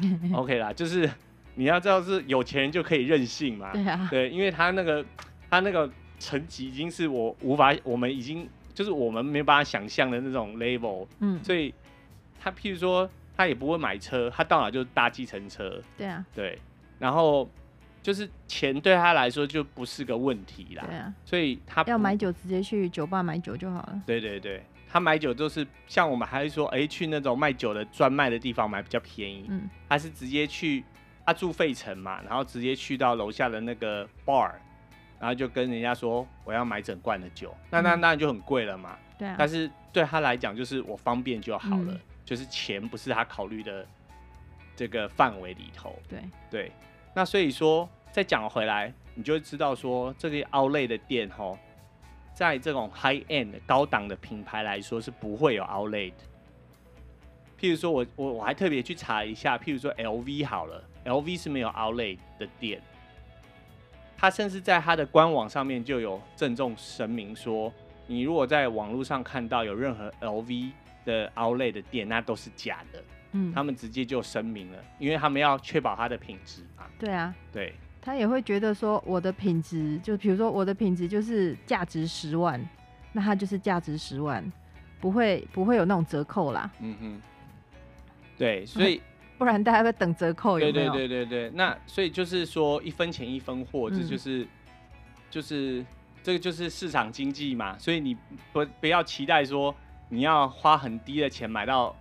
[0.34, 1.10] OK 啦，就是
[1.54, 5.04] 你要知道是有钱人就可以任性嘛，对啊，对，因为他那个
[5.50, 11.74] 他那个层级已经是我无法，我们已经就是我们没办法想象的那种 level，嗯，所以
[12.40, 13.08] 他譬如说。
[13.40, 15.80] 他也不会买车，他到哪就搭计程车。
[15.96, 16.58] 对啊，对，
[16.98, 17.48] 然后
[18.08, 20.82] 就是钱对他来说就不是个问题啦。
[20.88, 24.02] 对啊，所以他要买酒直接去酒吧买酒就好了。
[24.06, 29.44] 对对对，他买酒就是像我们还是说，哎、欸，去那种卖酒的专卖的地方买比较便宜。
[29.50, 30.82] 嗯，他是直接去，
[31.26, 34.52] 他住费城嘛，然后直接去到楼下的那个 bar，
[35.20, 38.96] 然后就跟人家说我要买整罐的酒，那那那就很贵了嘛。
[39.18, 41.92] 对啊，但是对他来讲就是我方便就好了。
[41.92, 43.86] 嗯就是钱不是他考虑的
[44.76, 46.72] 这个范围里头，对对，
[47.14, 51.58] 那所以说再讲回来，你就会知道说这个 Outlet 的店吼，
[52.34, 56.24] 在这种 high end 高档的品牌来说是不会有 Outlet 的。
[57.60, 62.80] 譬如说我我我还特别去查一下，譬如说 LV 好了，LV 是没有 Outlet 的店，
[64.16, 67.72] 他甚至在他的官网上面就有郑重声明说，
[68.06, 70.70] 你如果在网络上看到有任何 LV
[71.04, 73.02] 的 Outlet 的店，那都是假的。
[73.32, 76.88] 嗯，他们直接就声明了，因为他们要确保它的品质啊。
[76.98, 82.60] 对啊，对，他也会觉得说，我的品质，就比如说我的品质就是价值十万，
[83.12, 84.44] 那它就是价值十万，
[85.00, 86.70] 不会不会有那种折扣啦。
[86.80, 87.22] 嗯哼，
[88.36, 89.00] 对，所以
[89.38, 90.92] 不然大家会等折扣有没有？
[90.92, 94.48] 对对对对对，那所以就是说一分钱一分货，这就是、嗯、
[95.30, 95.84] 就是
[96.22, 98.16] 这个就是市场经济嘛，所以你
[98.52, 99.74] 不不要期待说。
[100.10, 101.94] 你要花很低的钱买到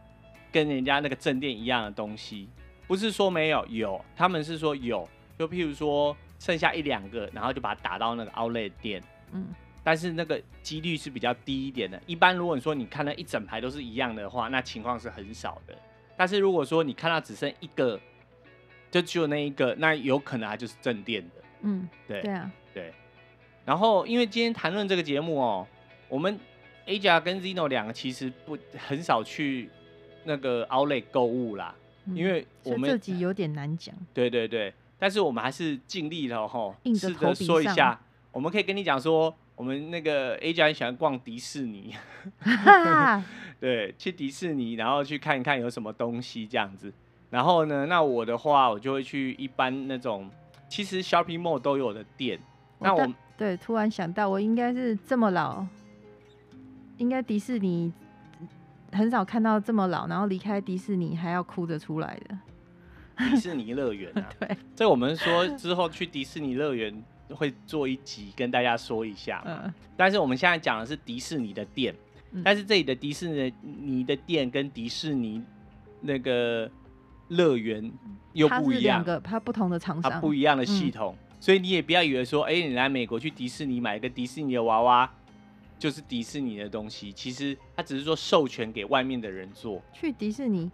[0.49, 2.47] 跟人家那个正店一样的东西，
[2.87, 5.05] 不是说没有，有，他们是说有，
[5.37, 9.47] 就譬如说剩下一两个，然后就把它打到那个 Outlet 店，嗯，
[9.83, 12.01] 但是那个几率是比较低一点的。
[12.05, 15.77] 一般如果你说你看到一整排都是一样的话，那情况是很少的。
[16.15, 17.99] 但是如果说你看到只剩一个，
[18.89, 22.93] 就只有那一个，那有可能它就是正店的，嗯，对，对啊，对。
[23.65, 25.67] 然后因为今天谈论这个节目哦，
[26.09, 26.39] 我们。
[26.87, 29.69] Aja 跟 Zino 两个其实不很少去
[30.23, 33.93] 那个 Outlet 购物啦，嗯、因为我们这集有点难讲。
[34.13, 37.99] 对对对，但是我们还是尽力了哈，试着说一下。
[38.31, 41.95] 我们可以跟你讲说，我们那个 Aja 很喜欢逛迪士尼，
[43.59, 46.93] 对，去迪士尼，然后去看一看有什么东西这样子。
[47.29, 50.29] 然后呢，那我的话，我就会去一般那种
[50.69, 52.39] 其实 Shopping Mall 都有的店。
[52.79, 55.65] 那我对，突然想到，我应该是这么老。
[56.97, 57.91] 应该迪士尼
[58.91, 62.37] 很少看到这么老，然后离开迪士尼还要哭着出来的。
[63.17, 69.61] 迪士尼乐园啊， 对，这我们说之后去迪士尼乐园会做一集跟大家说一下嘛。
[69.65, 71.93] 嗯、但是我们现在讲的是迪士尼的店，
[72.31, 75.41] 嗯、但是这里的迪士尼的店跟迪士尼
[76.01, 76.69] 那个
[77.29, 77.91] 乐园
[78.33, 85.09] 又不一样，它不同的厂商，它不一样的系统，嗯、所以你也不要以为说，哎、欸，你来美国去迪士尼买一个迪士尼的娃娃。
[85.79, 89.79] 就是迪士尼的东西，其实他只是说授权给外面的人做。
[89.93, 90.71] 去迪士尼，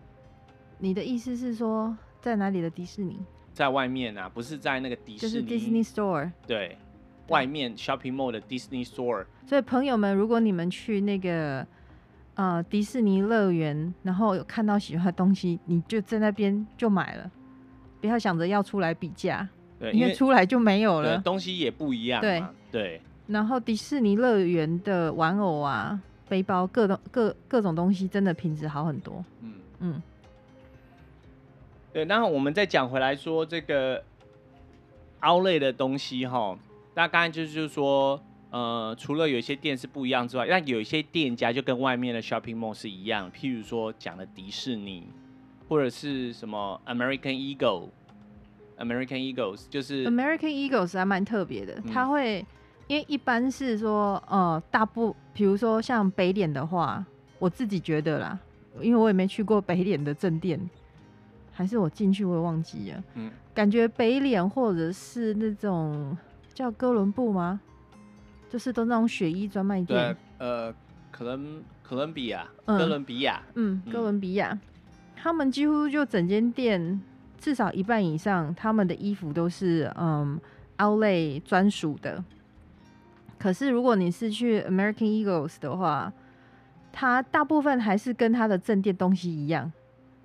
[0.79, 3.19] 你的意思是说在哪里的迪士尼？
[3.51, 5.45] 在外面啊，不是在那个迪士尼。
[5.45, 6.31] 就是 Disney Store。
[6.47, 6.77] 对，
[7.27, 9.25] 外面 Shopping Mall 的 Disney Store。
[9.45, 11.67] 所以朋友们，如果你们去那个
[12.35, 17.29] 呃迪士尼乐园，然后有看到喜欢的东西，你就在那边就买了，
[17.99, 19.45] 不要想着要出来比价，
[19.77, 21.19] 对，因为出来就没有了。
[21.19, 22.21] 东西也不一样。
[22.21, 23.01] 对对。
[23.27, 29.23] 然后迪士尼乐园的玩偶啊、背包、各种各各种东西，真的品质好很多。
[29.41, 30.01] 嗯嗯，
[31.93, 32.03] 对。
[32.05, 34.03] 然后我们再讲回来说这个
[35.21, 36.57] Outlet 的东西哈，
[36.95, 45.07] 那刚才就是说，呃，除了有一些店是不一样之外，那有一些店家就跟外面的 Shopping Mall 是一样，譬如说讲的迪士尼，
[45.69, 52.45] 或者是什么 American Eagle，American Eagles 就是 American Eagles 还蛮特别的，它会。
[52.87, 57.03] 因为一般是说，呃，大部，比如说像北脸的话，
[57.39, 58.37] 我自己觉得啦，
[58.81, 60.59] 因为我也没去过北脸的正店，
[61.53, 63.03] 还是我进去我也忘记了。
[63.13, 66.17] 嗯，感觉北脸或者是那种
[66.53, 67.61] 叫哥伦布吗？
[68.49, 69.87] 就是都那种雪衣专卖店。
[69.87, 70.73] 对，呃，
[71.11, 74.57] 可能哥伦比亚，哥伦比亚，嗯，哥伦比亚，
[75.15, 77.01] 他们几乎就整间店
[77.39, 80.39] 至少一半以上，他们的衣服都是嗯
[80.77, 82.23] ，Outlet 专属的。
[83.39, 86.13] 可是如果你是去 American Eagles 的话，
[86.91, 89.71] 它大部分还是跟它的正店东西一样，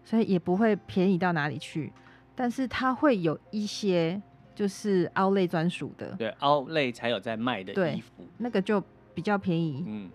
[0.08, 1.92] 所以也不会便宜到哪里去。
[2.34, 4.20] 但是它会有一些。
[4.58, 8.82] 就是 Outlet 专属的，对 Outlet 才有在卖的衣服，那个就
[9.14, 9.84] 比较便宜。
[9.86, 10.10] 嗯，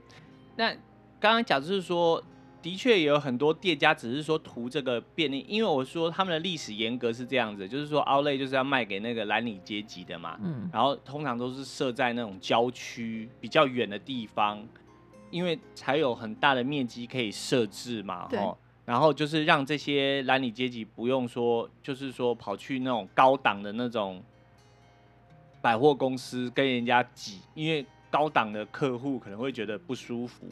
[0.58, 0.70] 那
[1.18, 2.22] 刚刚讲就是说，
[2.62, 14.62] 的确也有很多店家只是说图这个便利，因为我说他们的历史严格是这样子，就是说 Outlet 就是要卖给那个蓝领阶级的嘛，嗯，然后通常都是设在那种郊区比较远的地方，
[15.32, 18.38] 因为才有很大的面积可以设置嘛，对。
[18.86, 24.24] 然后就是让这些蓝领阶级不用说，就是说跑去那种高档的那种。
[25.62, 30.46] 百货公司跟人家挤，因为高档的客户可能会觉得不舒服，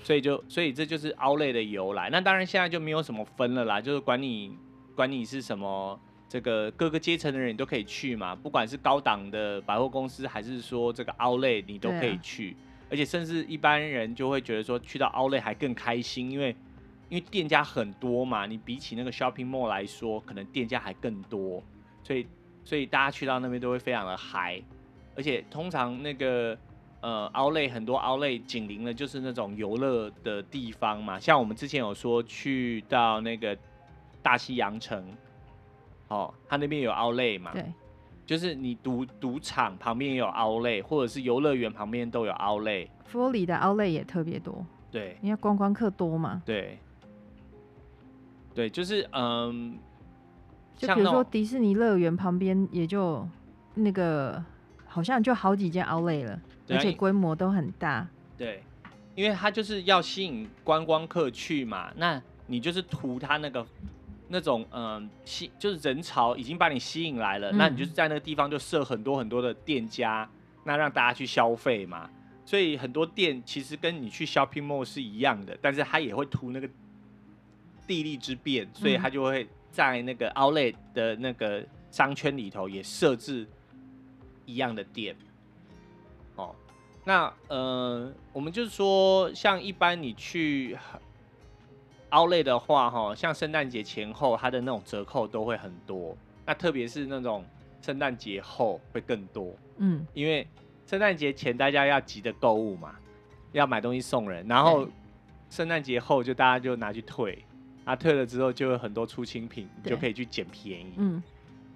[0.00, 2.08] 所以就所以这就是 Outlet 的由来。
[2.08, 4.56] 那当然现在就没有什么分了啦，就是管你
[4.94, 16.54] 管你是什么这个各个阶层的人你都可以去嘛，不管是高档的百货公司还是说这个 Outlet 你都可以去，啊、而且甚至一般人就会觉得说去到 Outlet 还更开心，因为
[17.08, 21.62] 因为店家很多嘛，你比起那个 Shopping Mall 来说，可能店家还更多，
[22.02, 22.26] 所以。
[22.66, 24.58] 所以大家去到那边都会非常的嗨，
[25.14, 26.56] 而且通常那个
[27.02, 33.54] 呃，Outlet 很多 Outlet 紧邻的就是那种游乐的地方嘛，像我们之前有说去到那个
[34.22, 35.06] 大西洋城，
[36.08, 37.66] 哦，它那边有 Outlet 嘛，对，
[38.24, 42.88] 就是你赌赌场旁边也有 Outlet，或者是游乐园旁边都有 Outlet。
[43.04, 46.78] 佛罗里达 Outlet 也特别多，对，因为观光客多嘛，对，
[48.54, 49.78] 对，就是嗯。
[50.76, 53.26] 就比如说迪士尼乐园旁边也就
[53.74, 54.44] 那个，
[54.86, 58.08] 好像就好几间 Outlet 了，而且规模都很大。
[58.36, 58.64] 对，
[59.14, 63.64] 因为它就是要吸引观光客去嘛，那你就是图它那个
[64.26, 70.28] 那种嗯吸，就是人潮已经把你吸引来了，那你就是在那个地方就设很多很多的店家，
[70.64, 72.10] 那让大家去消费嘛。
[72.44, 76.68] 所以很多店其实跟你去 Shopping Mall 是一样的，但是它也会图那个
[77.86, 79.46] 地利之便，所以他就会。
[79.74, 83.44] 在那个 Outlet 的那个商圈里头，也设置
[84.46, 85.16] 一样的店。
[86.36, 86.54] 哦，
[87.02, 90.78] 那呃，我们就是说，像一般你去
[92.08, 96.16] Outlet 的话，哈，像圣诞节前后，它的那种折扣都会很多。
[96.46, 97.44] 那特别是那种
[97.82, 99.52] 圣诞节后会更多。
[99.78, 100.46] 嗯，因为
[100.86, 102.94] 圣诞节前大家要急着购物嘛，
[103.50, 104.86] 要买东西送人，然后
[105.50, 107.44] 圣诞节后就大家就拿去退。
[107.84, 110.94] 啊，退了之后就有很多出清品，你就可以去捡便宜。
[110.96, 111.22] 嗯，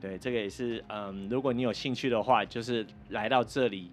[0.01, 3.90] 对，这个也是，嗯，如果你有兴趣的话，就是来到这里，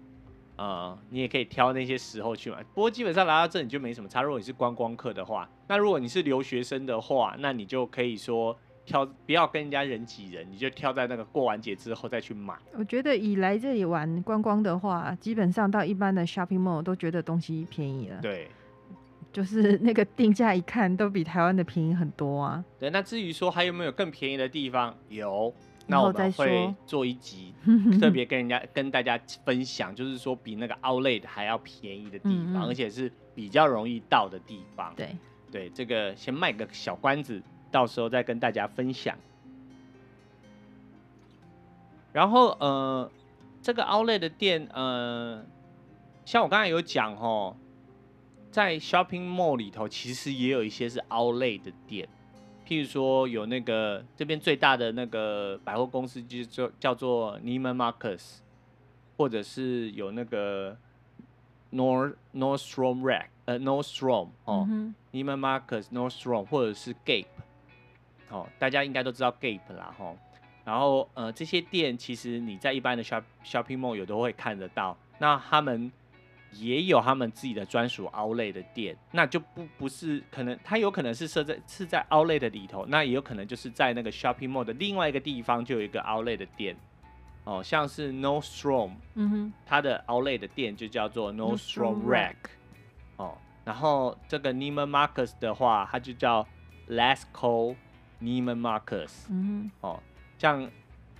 [0.56, 2.62] 呃，你也可以挑那些时候去买。
[2.74, 4.22] 不过基本上来到这里就没什么差。
[4.22, 12.54] 如果你是观光客的话，那如果你是留学生的话，那你就可以说挑，不要跟人家人挤人，你就挑在那个过完节之后再去买。
[12.72, 18.18] 我觉得以来这里玩观光的话，基本上到一般的 shopping mall 都觉得东西便宜了。
[18.22, 18.48] 对。
[19.36, 22.64] 就是 那个定价一看都比台湾的便宜很多啊。
[22.78, 24.96] 对，那至于说还有没有更便宜的地方？
[25.10, 25.52] 有，
[25.86, 27.52] 那我们会做一集
[28.00, 34.94] 特别跟人家跟大家分享，就是说比那个 Outlet 还要便宜的地方，嗯嗯，而且是比较容易到的地方。
[34.96, 35.14] 对，
[35.52, 39.14] 对，这个先卖个小关子，到时候再跟大家分享。
[42.10, 43.10] 然后呃，
[43.60, 45.44] 这个 Outlet 的店，呃，
[46.24, 47.54] 像我刚才有讲哦。
[48.56, 52.08] 在 shopping mall 里头，其实也有一些是 outlet 的店，
[52.66, 58.38] 譬如说有那个这边最大的那个百货公司，就叫叫做 Neiman Marcus，
[59.18, 60.74] 或者是有那个
[61.70, 67.26] Nord Nordstrom Rack，呃 Nordstrom 哦、嗯、Neiman Marcus Nordstrom，或者是 Gap，
[68.30, 70.16] 哦，大家应该都知道 Gap 啦哈、哦。
[70.64, 75.92] 然后呃这些店其实你在一般的 shop shopping mall 有都会看得到，那他们。
[76.58, 86.76] 也有他们自己的专属 Outlet 的店，那就不不是可能，它有可能是设在是在 Outlet 的里头，那也有可能就是在那个 Shopping Mall 的另外一个地方就有一个 Outlet 的店，
[87.44, 92.36] 哦，像是 Nordstrom，嗯哼，它的 Outlet 的店就叫做 Nordstrom Rack，
[93.16, 96.46] 哦，然后这个 Neiman Marcus 的话，它就叫
[96.88, 97.74] Lascaux
[98.20, 100.02] Neiman Marcus，嗯哼，哦，
[100.38, 100.70] 像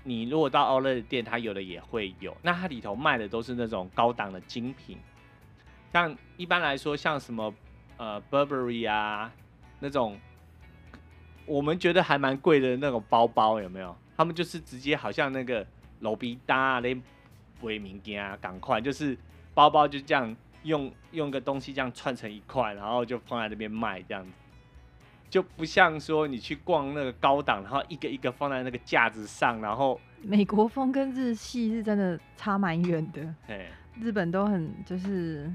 [0.04, 4.96] 你如果到 Outlet 的店，它有的也会有，那它里头卖的都是那种高档的精品。
[5.96, 7.54] 像一般来说，像什么
[7.96, 9.32] 呃 Burberry 啊
[9.80, 10.20] 那种
[11.46, 13.96] 我们觉得还蛮贵的那种包包有没有？
[14.14, 15.66] 他们就是直接好像那个
[16.00, 16.94] 楼比搭的
[17.62, 19.16] 伪名件啊，赶快就是
[19.54, 24.30] 包包就这样用用个东西这样串成一块，然后就放在那边卖这样子，
[25.30, 33.34] 就不像说你去逛那个高档，然后一个一个放在那个架子上，然后美国风跟日系是真的差蛮远的。
[33.48, 33.66] 嘿
[33.98, 35.50] 日本都很就是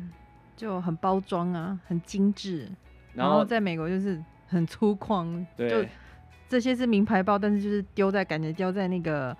[0.62, 2.70] 就很包装啊，很精致，
[3.14, 4.22] 然后在美国就是。
[4.54, 5.90] 很粗犷，对，就
[6.50, 9.34] 这些是名牌包，但是就是丢在感觉丢在那个，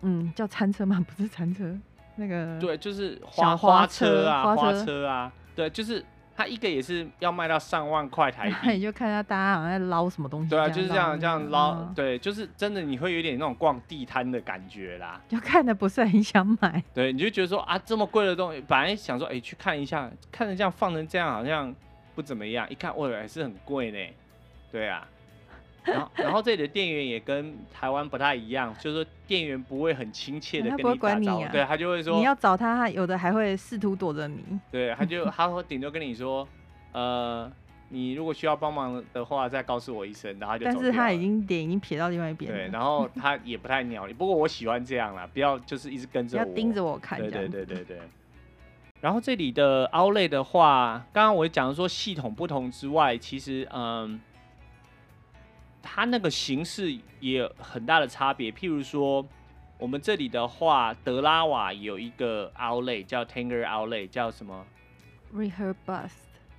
[0.00, 0.98] 嗯，叫餐车吗？
[1.06, 1.78] 不是餐车，
[2.16, 6.02] 那个对，就是花花车啊，花车啊，对，就是
[6.38, 21.74] 它一个也是要卖到上万块台币， 你就看到大家好像在捞什么东西，对啊，就是这样这样捞，嗯、对，就是真的你会有点那种逛地摊的感觉啦，就看的不是很想买， 对，你就觉得说啊，这么贵的东西，本来想说哎、欸、去看一下，看着这样放成这样好像
[22.14, 23.98] 不怎么样，一看哇还是很贵呢。
[24.70, 25.04] 对啊，
[25.88, 36.46] 然后然后这里的店员也跟台湾不太一样，就是说店员不会很亲切的跟你打招呼，对，他就会说你要找他，他有的还会试图躲着你，对，他就他会顶多跟你说，
[36.92, 37.50] 呃，
[37.88, 40.64] 你如果需要帮忙的话，再告诉我一声，然后就。
[40.64, 47.98] 但是他已经脸已经撇到另外一边，对，然后他也不太鸟你，不过我喜欢这样啦，不要就是一直跟着我，要盯着我看，对对对对对。
[49.00, 54.20] 然后这里的 Outlet 的话，刚刚我讲说系统不同之外，其实嗯。
[55.82, 59.26] 它那个形式也有很大的差别，譬如说，
[59.78, 64.66] 我们这里的话，德拉瓦有一个 Outlet 叫 Tanger Outlet，叫什么
[65.34, 66.10] ？Rehabust。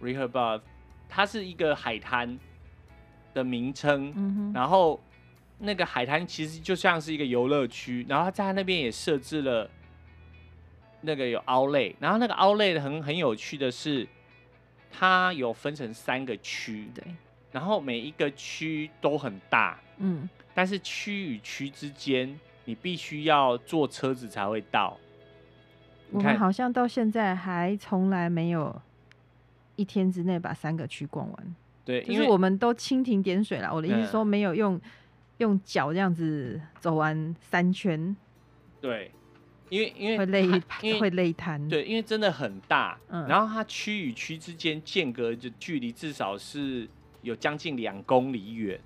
[0.01, 0.61] Rehabust，
[1.07, 2.39] 它是一个海滩
[3.33, 4.13] 的名称。
[4.15, 4.51] 嗯。
[4.53, 4.99] 然后
[5.57, 9.69] 那个海滩其实就像是一个游乐区，然后它在那边也设置了
[11.01, 14.07] 那个有 Outlet，然后那个 Outlet 很很有趣的是，
[14.89, 16.89] 它有分成三个区。
[16.95, 17.03] 对。
[17.51, 24.95] 然后每一个区都很大，嗯，但是区与区之间，你必须要坐车子才会到。
[26.11, 28.79] 我们好像到现在还从来没有
[29.75, 31.55] 一天之内把三个区逛完。
[31.83, 33.73] 对，就是我们都蜻蜓点水了。
[33.73, 34.81] 我的意思是说，没有用、嗯、
[35.37, 38.15] 用脚这样子走完三圈。
[38.79, 39.11] 对，
[39.69, 40.43] 因为因为会累，
[40.83, 41.67] 因为会累瘫。
[41.67, 42.99] 对，因为真的很大。
[43.07, 46.87] 嗯，然后它区与区之间间隔的距离至少是。
[47.21, 48.79] 有将近两公里远，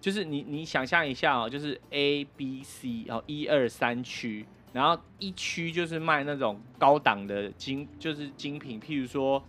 [0.00, 9.42] 就是你你想象一下哦，就是 A、B、C，然后一二三区，然后一区就是卖那种高档的精，就是精品，譬如说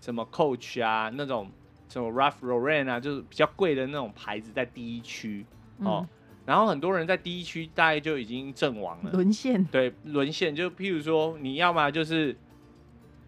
[0.00, 1.50] 什么 Coach 啊，那种
[1.88, 5.46] 什么 Ralph Lauren 啊，就是比较贵的那种牌子，在第一区
[5.78, 6.06] 哦。
[6.06, 6.08] 嗯、
[6.44, 9.64] 然后很多人在第一区大概就已经阵亡了，沦陷。
[9.66, 10.54] 对，沦陷。
[10.54, 12.36] 就譬如说，你要么就是。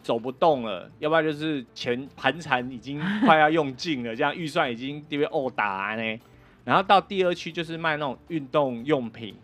[0.09, 6.21] 走不动了，要不然就是钱盘缠已经快要用尽了，这样预算已经特别殴打呢。
[6.65, 9.37] 然后到第二区就是卖那种运动用品，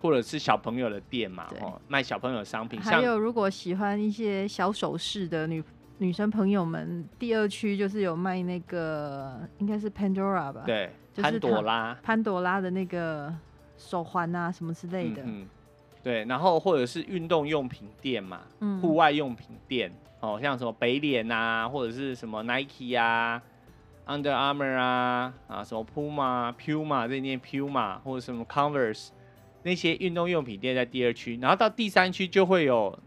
[0.00, 2.80] 或者是小朋友的店嘛，哦，卖小朋友的商品。
[2.80, 5.60] 还有如果喜欢一些小首饰的女
[5.98, 10.62] 女生朋友们，第二区就是有卖那个应该是 Pandora 吧？
[10.64, 13.34] 对，就是潘朵拉，潘朵拉的那个
[13.76, 15.24] 手环啊什么之类的。
[15.24, 15.46] 嗯嗯
[16.04, 19.90] 对，然后或者是运动用品店嘛，嗯，户外用品店，
[20.20, 23.40] 哦，像什么北脸啊，或者是什么 Nike 啊
[24.06, 29.08] ，Under Armour 啊，啊，什么 Puma、Puma 这念 Puma，或者什么 Converse
[29.62, 32.98] 那些运动用品店在第二区，然后到第三区就会有，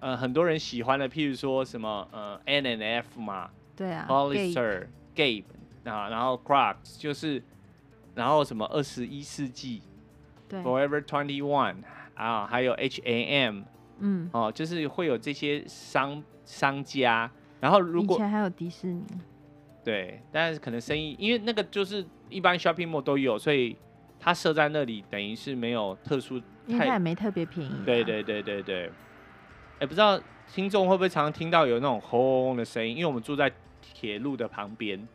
[0.00, 5.44] 呃，很多人喜欢的，譬如说什么呃 N and F 嘛，对啊，Hollister、Gabe
[5.84, 7.42] 啊，然后 Crocs 就是，
[8.14, 9.82] 然后什么二十一世纪
[10.50, 11.82] ，，Forever Twenty One。
[12.16, 13.62] 啊，还有 H A M，
[14.00, 19.04] 嗯，哦，就是会有这些商商家，然后如果以前还有迪士尼，
[19.84, 23.76] 对，但是可能生意，因为那个就是一般 shopping mall 都有，所以
[24.18, 27.72] 它设在那里，等于是没有特殊，应该也没特别便宜。
[27.84, 30.20] 对对对对对，哎、欸，不知道
[30.52, 35.06] 听众会不会常常听到有那种轰轰的声音，因为我们住在铁路的旁边。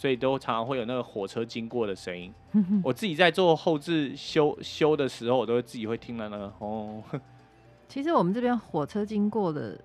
[0.00, 2.32] 所以都常常会有那个火车经过的声音。
[2.82, 7.02] 我自己在做后置修修的时候，我都会自己会听到那个哦。
[7.86, 9.78] 其实我们这边火车经过的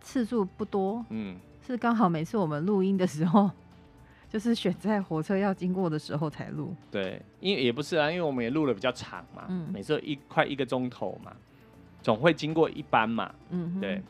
[0.00, 3.50] 次数不多，嗯，是刚好每次我们录音的时候，
[4.30, 6.74] 就是选在火车要经过的时候才录。
[6.90, 11.36] 对，因为也不是啊，因为我们也录了比较长嘛，嗯，每次一快一个钟头嘛，
[12.00, 14.02] 总会经过一班嘛，嗯，对。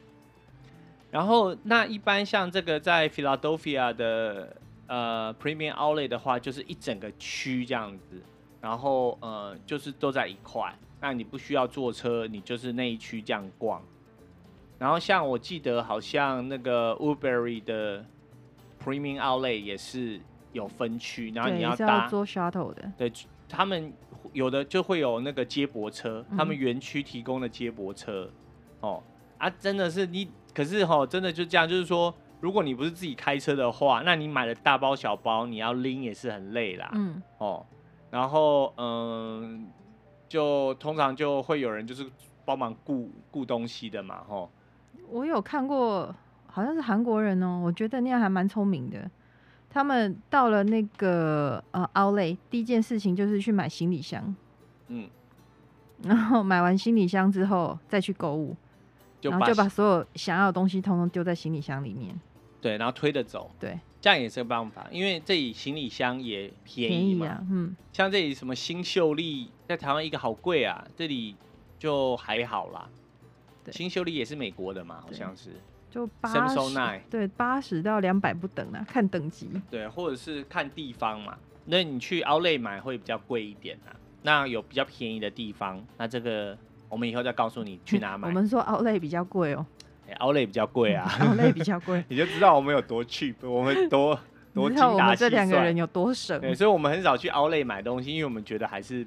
[1.11, 4.57] 然后那一般像这个在 Philadelphia 的。
[4.91, 8.21] 呃，Premium Outlet 的话，就是一整个区这样子，
[8.61, 13.81] 然后呃，就是都在一块，那你不需要坐车，你就是那一区这样逛。
[14.81, 18.05] 然后像我记得好像那个 Woodbury 的
[18.85, 20.21] Premium Outlet 也是
[20.53, 22.93] 有分区，然后你，要搭，坐 shuttle 的。
[22.99, 23.13] 对，
[23.49, 23.93] 他们
[24.33, 28.29] 有的就会有那个接驳车，他们嗯园区提供的接驳车，
[28.81, 29.01] 哦
[29.39, 37.67] 啊，真的是你，可是哈、哦，真的就这样，就是说，如果你不是自己开车的话，那你买了大包小包，你要拎也是很累啦，嗯，哦，
[38.11, 39.69] 然后嗯，
[40.29, 42.05] 就通常就会有人就是
[42.45, 44.51] 帮忙顾顾东西的嘛，吼、
[45.11, 46.15] 我有看过，
[46.47, 49.11] 好像是韩国人哦，我觉得那样还蛮聪明的。
[49.69, 54.35] 他们到了那个呃 Outlet，第一件事情就是去买行李箱，
[54.89, 55.09] 嗯，
[56.03, 58.57] 然后买完行李箱之后再去购物，
[59.21, 62.19] 然后就把所有想要的东西通通丢在行李箱里面。
[62.61, 71.37] 对，然后推着走，对，这样也是个办法，因为这里行李箱也便宜嘛，啊，嗯，像这里什么新秀丽，在台湾一个好贵啊，这里
[71.79, 72.89] 就还好啦。
[73.65, 75.51] 对新秀丽也是美国的嘛，好像是。
[75.91, 79.51] 就八十，对，八十到两百不等啊，看等级。
[79.69, 81.37] 对，或者是看地方嘛。
[81.65, 83.91] 那你去 Outlet 买会比较贵一点啊。
[84.23, 86.57] 那有比较便宜的地方，那这个
[86.89, 88.29] 我们以后再告诉你去哪买。
[88.29, 89.67] 我们说 Outlet 比较贵哦、
[90.11, 94.19] 欸、，Outlet 比较贵啊，Outlet 比较贵， 你就知道我们有多 cheap，我们多
[94.55, 96.41] 多精打细知道我们这两个算人有多省。
[96.41, 99.07] 对，所以我们很少去 Outlet 买东西，因为我们觉得还是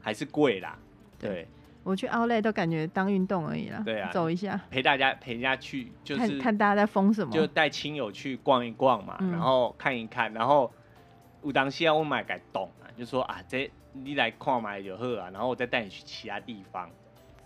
[0.00, 0.76] 还是贵啦。
[1.18, 1.48] 对对，
[1.84, 7.32] 我去 Outlet 都感觉当运动而已啦，对啊走一下，陪大家陪人家去就是看看大家在疯什么。
[7.32, 10.72] 就带亲友去逛一逛嘛，嗯然后看一看，然后
[11.42, 16.90] 武当西我买改懂啊，就说啊，这你来看买就好啊，然后我再带你去其他地方。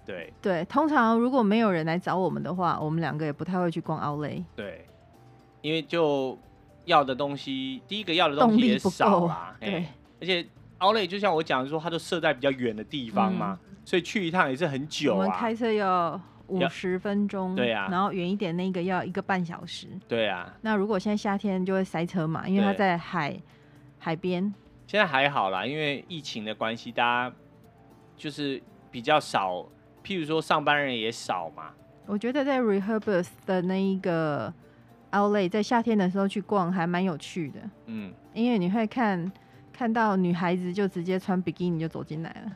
[0.09, 4.43] 对对，通常如果没有人来找我们的话，我们两个也不太会去逛 Outlet。
[4.57, 4.87] 对，
[5.61, 6.39] 因为就
[6.87, 9.89] 要的东西，第一个要的东西也少啦，对欸，
[10.19, 10.47] 而且
[10.79, 15.37] Outlet 就像我讲的说，它都设在比较远的地方嘛，所以去一趟也是很久啊我们啊。
[15.37, 19.89] 开车要五十分钟，对啊然后远一点那个要一个半小时。
[20.09, 23.39] 对啊，那如果现在夏天就会塞车嘛，因为它在海
[23.99, 24.55] 海边。
[24.87, 27.37] 现在还好啦，因为疫情的关系，大家
[28.17, 28.59] 就是
[28.91, 29.67] 比较少，
[30.05, 31.70] 譬如说上班人也少嘛。
[32.07, 34.53] 我觉得在 Rehoboth 的那一个
[35.12, 39.30] Outlet 在夏天的时候去逛还蛮有趣的，嗯，因为你会看
[39.72, 42.53] 看到女孩子就直接穿比基尼就走进来了。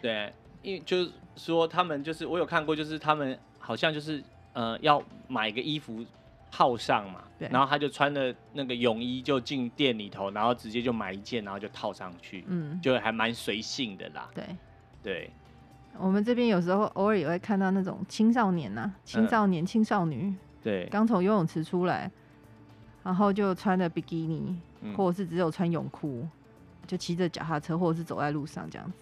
[0.00, 4.22] 对，因为就是说他们就是我有看过，就是他们好像就是
[4.52, 6.04] 呃要买个衣服
[6.50, 14.28] 套上嘛，对然后他就穿了那个泳衣就进店里头，然后直接就买一件，然后就套上去，嗯，就还蛮随性的啦。
[14.32, 14.44] 对。
[15.02, 15.30] 对，
[15.98, 22.10] 我们这边有时候偶尔也会看到那种青少年呐、啊，青少年、青少女对，刚从游泳池出来，
[23.02, 26.26] 然后就穿着比基尼，嗯或者是只有穿泳裤，
[26.86, 28.92] 就骑着脚踏车，或者是走在路上这样子。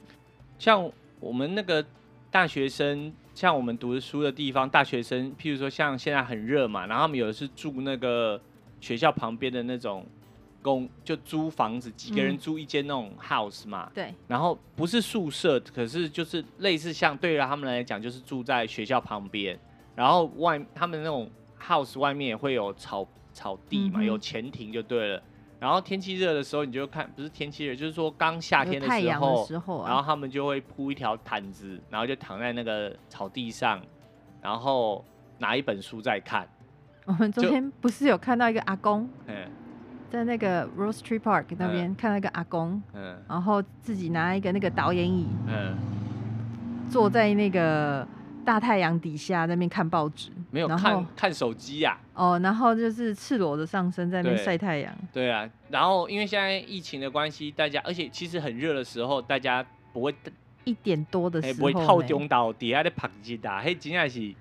[0.59, 0.90] 像
[1.20, 1.84] 我们那个
[2.30, 8.40] 大学生，像我们读书的地方，大学生，譬如说像现在很热嘛，然后他们有的是住那个
[8.80, 10.07] 学校旁边的那种
[10.64, 12.38] 公，就租房子，几个人嗯。
[12.38, 19.58] 租一间那种 house 嘛，对，然后不是宿舍，可是就是类似像对于他们来讲，就是住在学校旁边，
[19.94, 25.22] 然后外他们那种 house 外面也会有草草地嘛，嗯有前庭就对了。
[25.60, 29.46] 然后天气热的时候，你就看不是天气热，就是说刚夏天的时候
[29.86, 33.80] 然后他们就会铺一条毯子，然后就躺在那个草地上，
[34.42, 35.04] 然后
[35.38, 36.46] 拿一本书在看。
[37.06, 39.46] 我们昨天不是有看到一个阿公嗯
[40.14, 43.16] 在那个 Rose Tree Park 那边、看到一个阿公，嗯。
[43.28, 45.76] 然后自己拿一个那个导演椅，嗯，
[46.88, 48.06] 坐在那个
[48.44, 54.44] 大太阳底下那边看报纸，没有看看手机呀、哦，然后就是赤裸的上身在那边对。
[54.44, 54.94] 晒太阳。
[55.12, 60.14] 对啊，然后因为现在疫情的关系，大家而且其实很热的时候，大家不会
[60.62, 64.32] 一点多的时候不会套中到底下的拍机打，嘿真的是，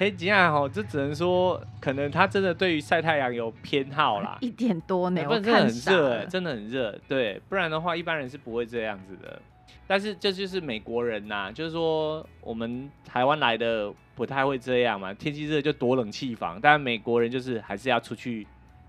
[0.00, 4.38] 嘿真的吼，这只能说可能他真的对于晒太阳有偏好啦。
[4.40, 6.24] 一点多呢，我欸不然真的很热。
[6.26, 6.98] 真的很热。
[7.08, 9.42] 对，不然的话，一般人是不会这样子的。
[9.88, 16.60] 但是这就是美国人呐、就是说我们台湾来的不太会这样嘛，天气热就躲冷气房。
[16.60, 18.46] 但美国人就是还是要出去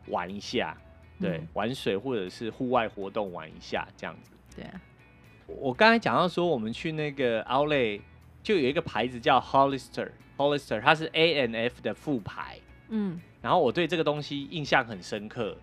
[0.10, 0.78] 玩一下，
[1.20, 4.32] 对，嗯玩水或者是户外活动玩一下这样子。
[4.56, 4.80] 对啊，
[5.48, 8.02] 我刚才讲到说，我们去那个 Outlet
[8.44, 9.40] 就有一个牌子叫
[10.40, 12.58] Hollister，Hollister 它是 A N F 的副牌。
[12.88, 15.58] 嗯，然后我对这个东西印象很深刻。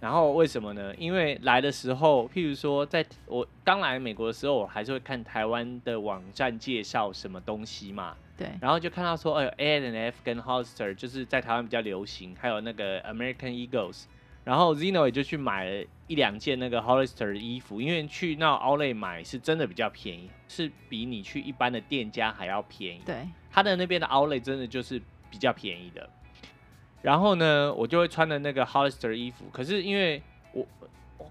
[0.00, 0.94] 然后为什么呢？
[0.96, 8.16] 因为来的时候，譬如说，在我刚来美国的时候，我还是会看台湾的网站介绍什么东西嘛。
[8.36, 14.04] 对，然后就看到说，哎，A N F 跟 Hollister 就是在台湾比较流行，还有那个 American Eagles。
[14.44, 23.02] 然后 Zeno 也就去买了一两件那个 Hollister 的衣服，因为去那 Outlet 买是真的比较便宜，是比你去一般的店家还要便宜。
[23.04, 26.08] 对，他的那边的 Outlet 真的就是比较便宜的。
[27.00, 30.20] 然后呢，我就会穿的那个 Hollister 衣服，可是因为
[30.52, 30.66] 我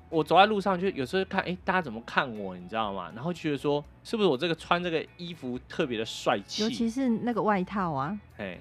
[0.09, 3.11] 我走在路上就有时候看，哎、欸，大家怎么看我，你知道吗？
[3.13, 6.63] 然后觉得说，是不是我这个穿这个衣服特别的帅气？
[6.63, 8.57] 尤其是那个外套啊，哎，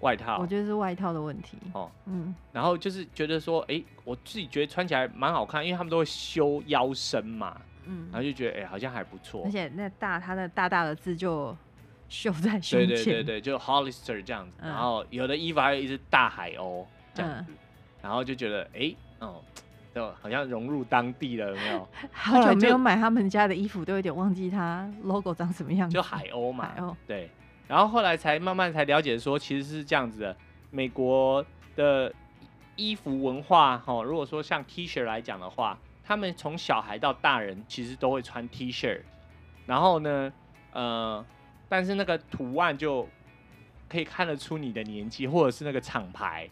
[0.00, 1.56] 外套，我觉得是外套的问题。
[1.72, 9.42] 哦，嗯，然后就是觉得说，哎、欸，我自己觉得穿起来蛮好看，因为他们都会修腰身嘛，嗯，然后就觉得，哎、欸，好像还不错。
[9.44, 11.56] 而且那大，他的大大的字就
[12.08, 14.52] 绣在胸前，对对对对，就 Hollister 这样子。
[14.60, 16.84] 嗯、然后有的衣服还有一只大海鸥
[17.14, 17.56] 这样子，嗯、
[18.02, 19.42] 然后就觉得，哎、欸，哦。
[19.94, 21.88] 就好像融入当地了，有没有？
[22.12, 25.94] 好久没有买他们家的衣服，都有点忘记它 logo 长什么样子。
[25.94, 26.94] 就海鸥嘛，海鸥。
[27.06, 27.30] 对。
[27.66, 30.36] 然后后来才慢慢才了解说，其实是这样子的。
[30.70, 31.42] 美国
[31.76, 32.12] 的
[32.76, 39.00] 衣服文化，哈，如果说像 T 恤来讲的话，他们从小孩到大人其实都会穿 T 恤。
[39.64, 40.30] 然后呢，
[40.74, 41.24] 呃，
[41.68, 43.08] 但是那个图案就
[43.88, 46.48] 可以看得出你的年纪，或者是那个厂牌。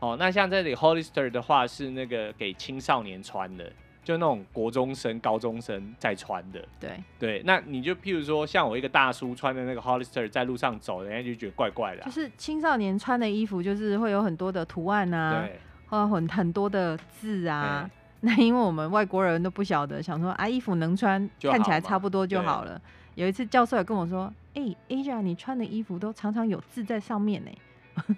[0.00, 3.64] 哦，那像这里 Hollister 的话是那个给青少年穿的，
[4.04, 6.64] 就那种国中生、高中生在穿的。
[6.78, 12.04] 对对，那你就譬如说，像我一个大叔穿的那个 Hollister 在路上走，人家就觉得怪怪的、啊。
[12.04, 17.90] 就是青少年穿的衣服，就是会有很多的图案啊，对，或很很多的字啊。
[18.20, 22.80] 那因为我们外国人都不晓得，想说啊，衣服能穿，看起来差不多就好了。
[23.18, 27.50] 有一次教授也跟我说，哎、欸，Asia，你穿的衣服都常常有字在上面呢。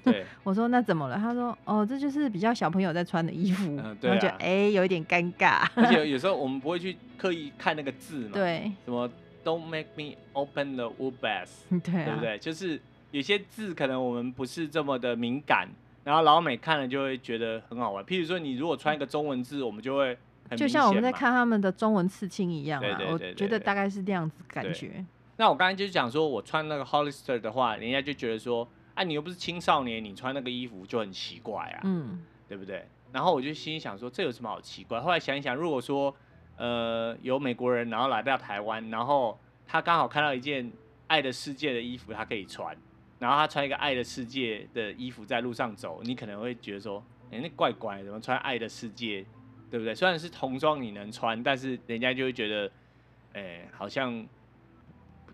[0.05, 1.17] 对， 我说那怎么了？
[1.17, 5.67] 他说哦，这就是比较小朋友在穿的衣服，嗯、对、啊，我觉得哎、欸，有一点尴尬。
[5.75, 9.11] 而且 有时候我们不会去刻意看那个字嘛，对，什么
[9.43, 11.49] Don't make me open the wood bath，
[11.83, 12.39] 对、啊，对不对？
[12.39, 12.79] 就是
[13.11, 15.67] 有些字可能我们不是这么的敏感，
[16.05, 18.05] 然后老美看了就会觉得很好玩。
[18.05, 20.19] 譬如说你如果穿一个中文字，我们就会很
[20.57, 25.05] 就像我们在看他们的中文刺青一样啊，对对对对对，我觉得大概是这样子感觉。
[25.37, 28.69] 那我刚才就是讲说我穿那个 Hollister 的话，人家就觉得说。
[28.93, 32.87] 啊，你又不是青少年，你穿那个衣服就很奇怪啊，嗯，对不对？
[33.13, 35.01] 然后我就心里想说，这有什么好奇怪？
[35.01, 36.15] 后来想一想，如果说，
[36.57, 40.71] 呃，有美国人然后来到台湾，然后他刚好看到一件
[41.07, 42.77] 爱的世界的衣服，他可以穿，
[43.21, 49.25] 然后他穿一个爱的世界的衣服在路上走，你可能会觉得说，哎，那怪怪，怎么穿爱的世界，
[49.71, 49.95] 对不对？
[49.95, 52.71] 虽然是童装你能穿，但是人家就会觉得，
[53.35, 54.27] 哎，好像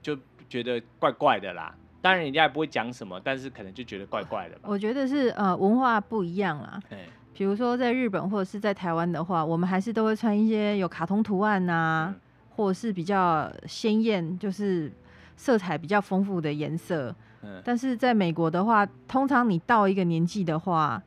[0.03, 0.17] 就
[0.49, 1.75] 觉得怪怪的啦。
[2.03, 4.63] 当然人家也不会讲什么，但是可能就觉得怪怪的吧。
[4.65, 6.81] 我觉得是呃文化不一样啦。
[6.89, 12.21] 对，比如说在日本或者是在台湾的话，我们还是都会穿一些有卡通图案呐、啊，嗯、
[12.51, 14.93] 或者是比较鲜艳，就是
[15.37, 17.13] 色彩比较丰富的颜色。
[17.43, 17.61] 嗯。
[17.65, 21.03] 但是在美国的话，通常你到一个年纪的话，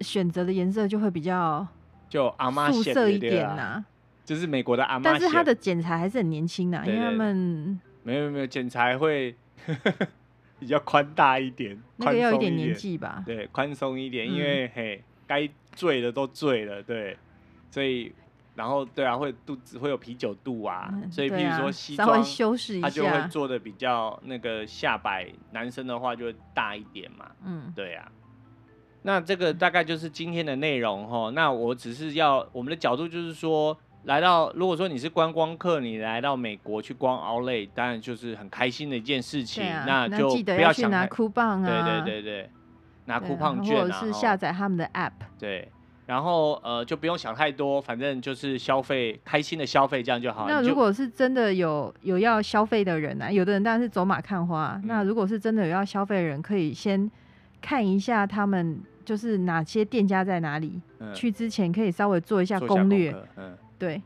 [0.00, 1.64] 选择的颜色就会比较
[2.08, 3.84] 就阿妈素色一点呐、啊。
[4.24, 5.02] 就是美国的阿妈。
[5.04, 9.34] 但是他的剪裁还是很年轻的，因为他们没有没有剪裁会。
[10.60, 13.22] 比较宽大一点，那个要有一点年纪吧？
[13.24, 17.16] 对，宽松一点，因为、嗯、嘿，该醉的都醉了，对，
[17.70, 18.12] 所以
[18.56, 28.10] 然后对啊，会肚子会有啤酒肚啊，嗯、所以譬如说西装，稍微修饰一下，他就会做的比较那个下摆，男生的话就会大一点嘛，嗯，对啊。
[29.08, 33.74] 那这个大概就是今天的内容哈，那我只是要我们的角度就是说。
[34.04, 39.62] 来到，如果说你是观光客，你来到美国去逛 Outlet，当然就是很开心的一件事情。
[39.64, 42.50] 啊、那就记得要去拿 coupon 啊，对对对对，
[43.04, 45.10] 拿 coupon 券啊，或者是下载他们的 app。
[45.38, 45.68] 对，
[46.06, 50.46] 然后呃，就不用想太多，反正就是消费，开心的消费这样就好。
[50.48, 54.72] 那如果是真的有有要消费的人啊，有的人当然是走马看花。
[54.76, 57.10] 嗯、那如果是真的有要消费的人，可以先
[57.60, 63.14] 看一下他们就是哪些店家在哪里，嗯、去之前可以稍微做一下攻略。
[63.36, 63.56] 嗯。
[63.78, 64.02] 对，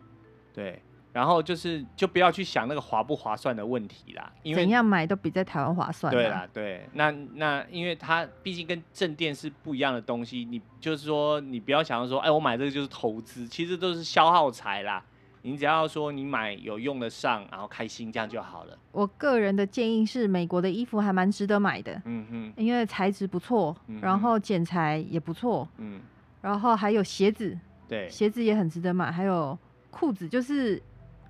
[0.55, 0.80] 对，
[1.12, 6.12] 然后就是就不要去想那个划不划算的问题啦，因为怎样买都比在台湾划算。
[6.12, 15.03] 对啦，对，那那因为它毕竟跟正店是不一样的东西，你就是说你不要想要说，哎，我买这个就是投资，其实都是消耗财啦。
[15.43, 18.78] 你只要说你买有用得上，然后开心这样就好了。
[18.93, 26.01] 我个人的建议是，美国的衣服还蛮值得买的，嗯哼，因为材质不错，然后剪裁也不错，嗯，
[26.40, 27.59] 然后还有鞋子。
[27.88, 29.59] 对，鞋子也很值得买，还有
[29.90, 30.80] 裤子，就是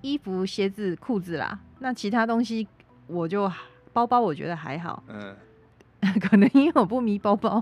[0.01, 1.59] 衣服、鞋子、裤子啦。
[1.79, 2.67] 那其他东西，
[3.07, 3.51] 我就
[3.91, 5.03] 包包，我觉得还好。
[5.07, 5.35] 嗯，
[6.21, 7.61] 可能因为我不迷包包，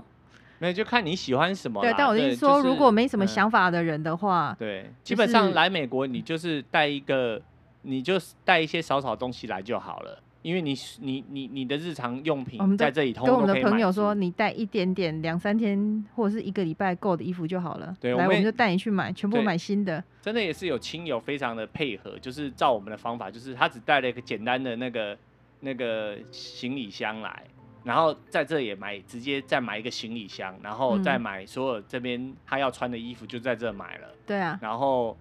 [0.62, 1.82] 那就看你喜欢什么。
[1.82, 7.42] 对，但我的意思说，就是、如果没什么想法的人的话，对，基本上来美国，你就是带一个，
[7.82, 10.22] 你就带一些少少东西来就好了。
[10.42, 17.96] 因为你你你你的日常用品在这里通通，跟我们的朋友说，你带一点点两三天或者是一个礼拜够的衣服就好了。
[18.00, 20.02] 对，来我们就带你去买，全部买新的。
[20.20, 25.16] 真的也是有亲友非常的配合，就是照我们的方法，就是他只带了一个简单的那个
[25.60, 27.44] 那个行李箱来，
[27.84, 34.08] 然后在这也买，直接再买一个行李箱，然后再买所有这边他要穿的衣服，就在这买了。
[34.24, 34.58] 对啊。
[34.62, 35.16] 然后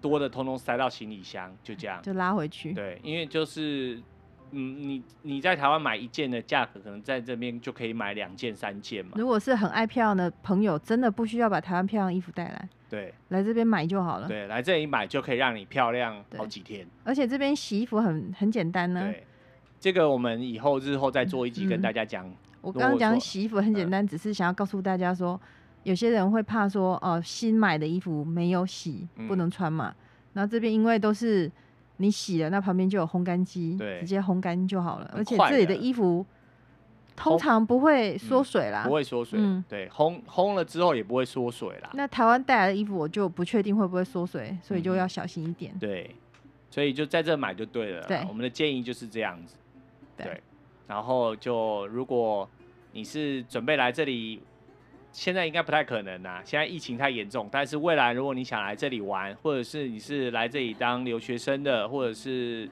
[0.00, 2.00] 多的通通塞到行李箱，就这样。
[2.02, 2.72] 就拉回去。
[2.72, 4.00] 对，因为就是，
[4.52, 9.12] 嗯，你你在台湾买一件的价格，可能在这边就可以买两件、三件嘛。
[9.16, 12.68] 如果是很爱漂亮的朋友，真的不需要把台湾漂亮衣服带来。
[12.88, 13.12] 对。
[13.30, 14.28] 来这边买就好了。
[14.28, 16.86] 对，来这里买就可以让你漂亮好几天。
[17.02, 19.02] 而且这边洗衣服很很简单呢。
[19.02, 19.26] 对。
[19.80, 22.28] 这个我们以后日后再做一集跟大家讲。
[22.28, 25.40] 嗯、我刚刚讲洗衣服很简单，嗯、只是想要告诉大家说，
[25.84, 29.88] 有些人会怕说，哦、呃，新买的衣服没有洗，不能穿嘛。
[29.88, 29.96] 嗯、
[30.34, 31.50] 然后这边因为都是
[31.96, 35.10] 你洗了，那旁边就有烘干机，直接烘干就好了。
[35.16, 36.26] 而且这里的衣服
[37.16, 39.38] 通常不会缩水啦，嗯、不会缩水。
[39.42, 41.90] 嗯、对，烘烘了之后也不会缩水啦。
[41.94, 45.72] 那台湾带来的衣服我就不确定会不会缩水，所以就要小心一点。
[45.74, 46.14] 嗯、对，
[46.70, 48.02] 所以就在这买就对了。
[48.06, 49.54] 对，我们的建议就是这样子。
[50.24, 50.42] 对，
[50.86, 52.48] 然后就如果
[52.92, 54.42] 你是准备来这里，
[55.12, 57.48] 现在应该不太可能啦，现在疫情太严重。
[57.50, 62.68] 但是未来如果你想来这里玩，或者是你是来这里当留学生的，或者是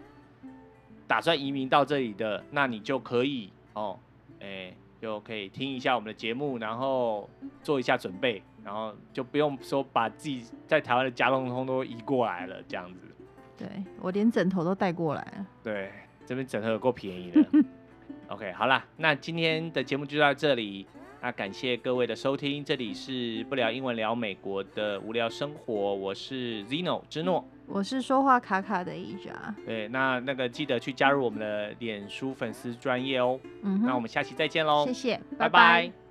[1.07, 3.99] 打算移民到这里的，那你就可以哦，
[4.41, 7.29] 哎，就可以听一下我们的节目，然后
[7.63, 13.01] 做一下准备，然后就不用说把自己在台湾的家通通都移过来了，这样子。
[13.57, 13.67] 对，
[14.01, 15.47] 我连枕头都带过来了。
[15.63, 15.91] 对。
[16.29, 17.43] 这边整合有够便宜的，
[18.29, 20.87] OK，好啦，那今天的节目就到这里，
[21.23, 29.33] 那感谢各位的收听，这里是不聊英文聊美国的无聊生活，我是 Zino 之诺，我是说话卡卡的 Asia，
[29.65, 35.49] 对，那那个记得去加入我们的脸书粉丝专业哦，嗯，那我们下期再见喽，谢谢，拜拜。
[35.49, 36.08] 拜拜。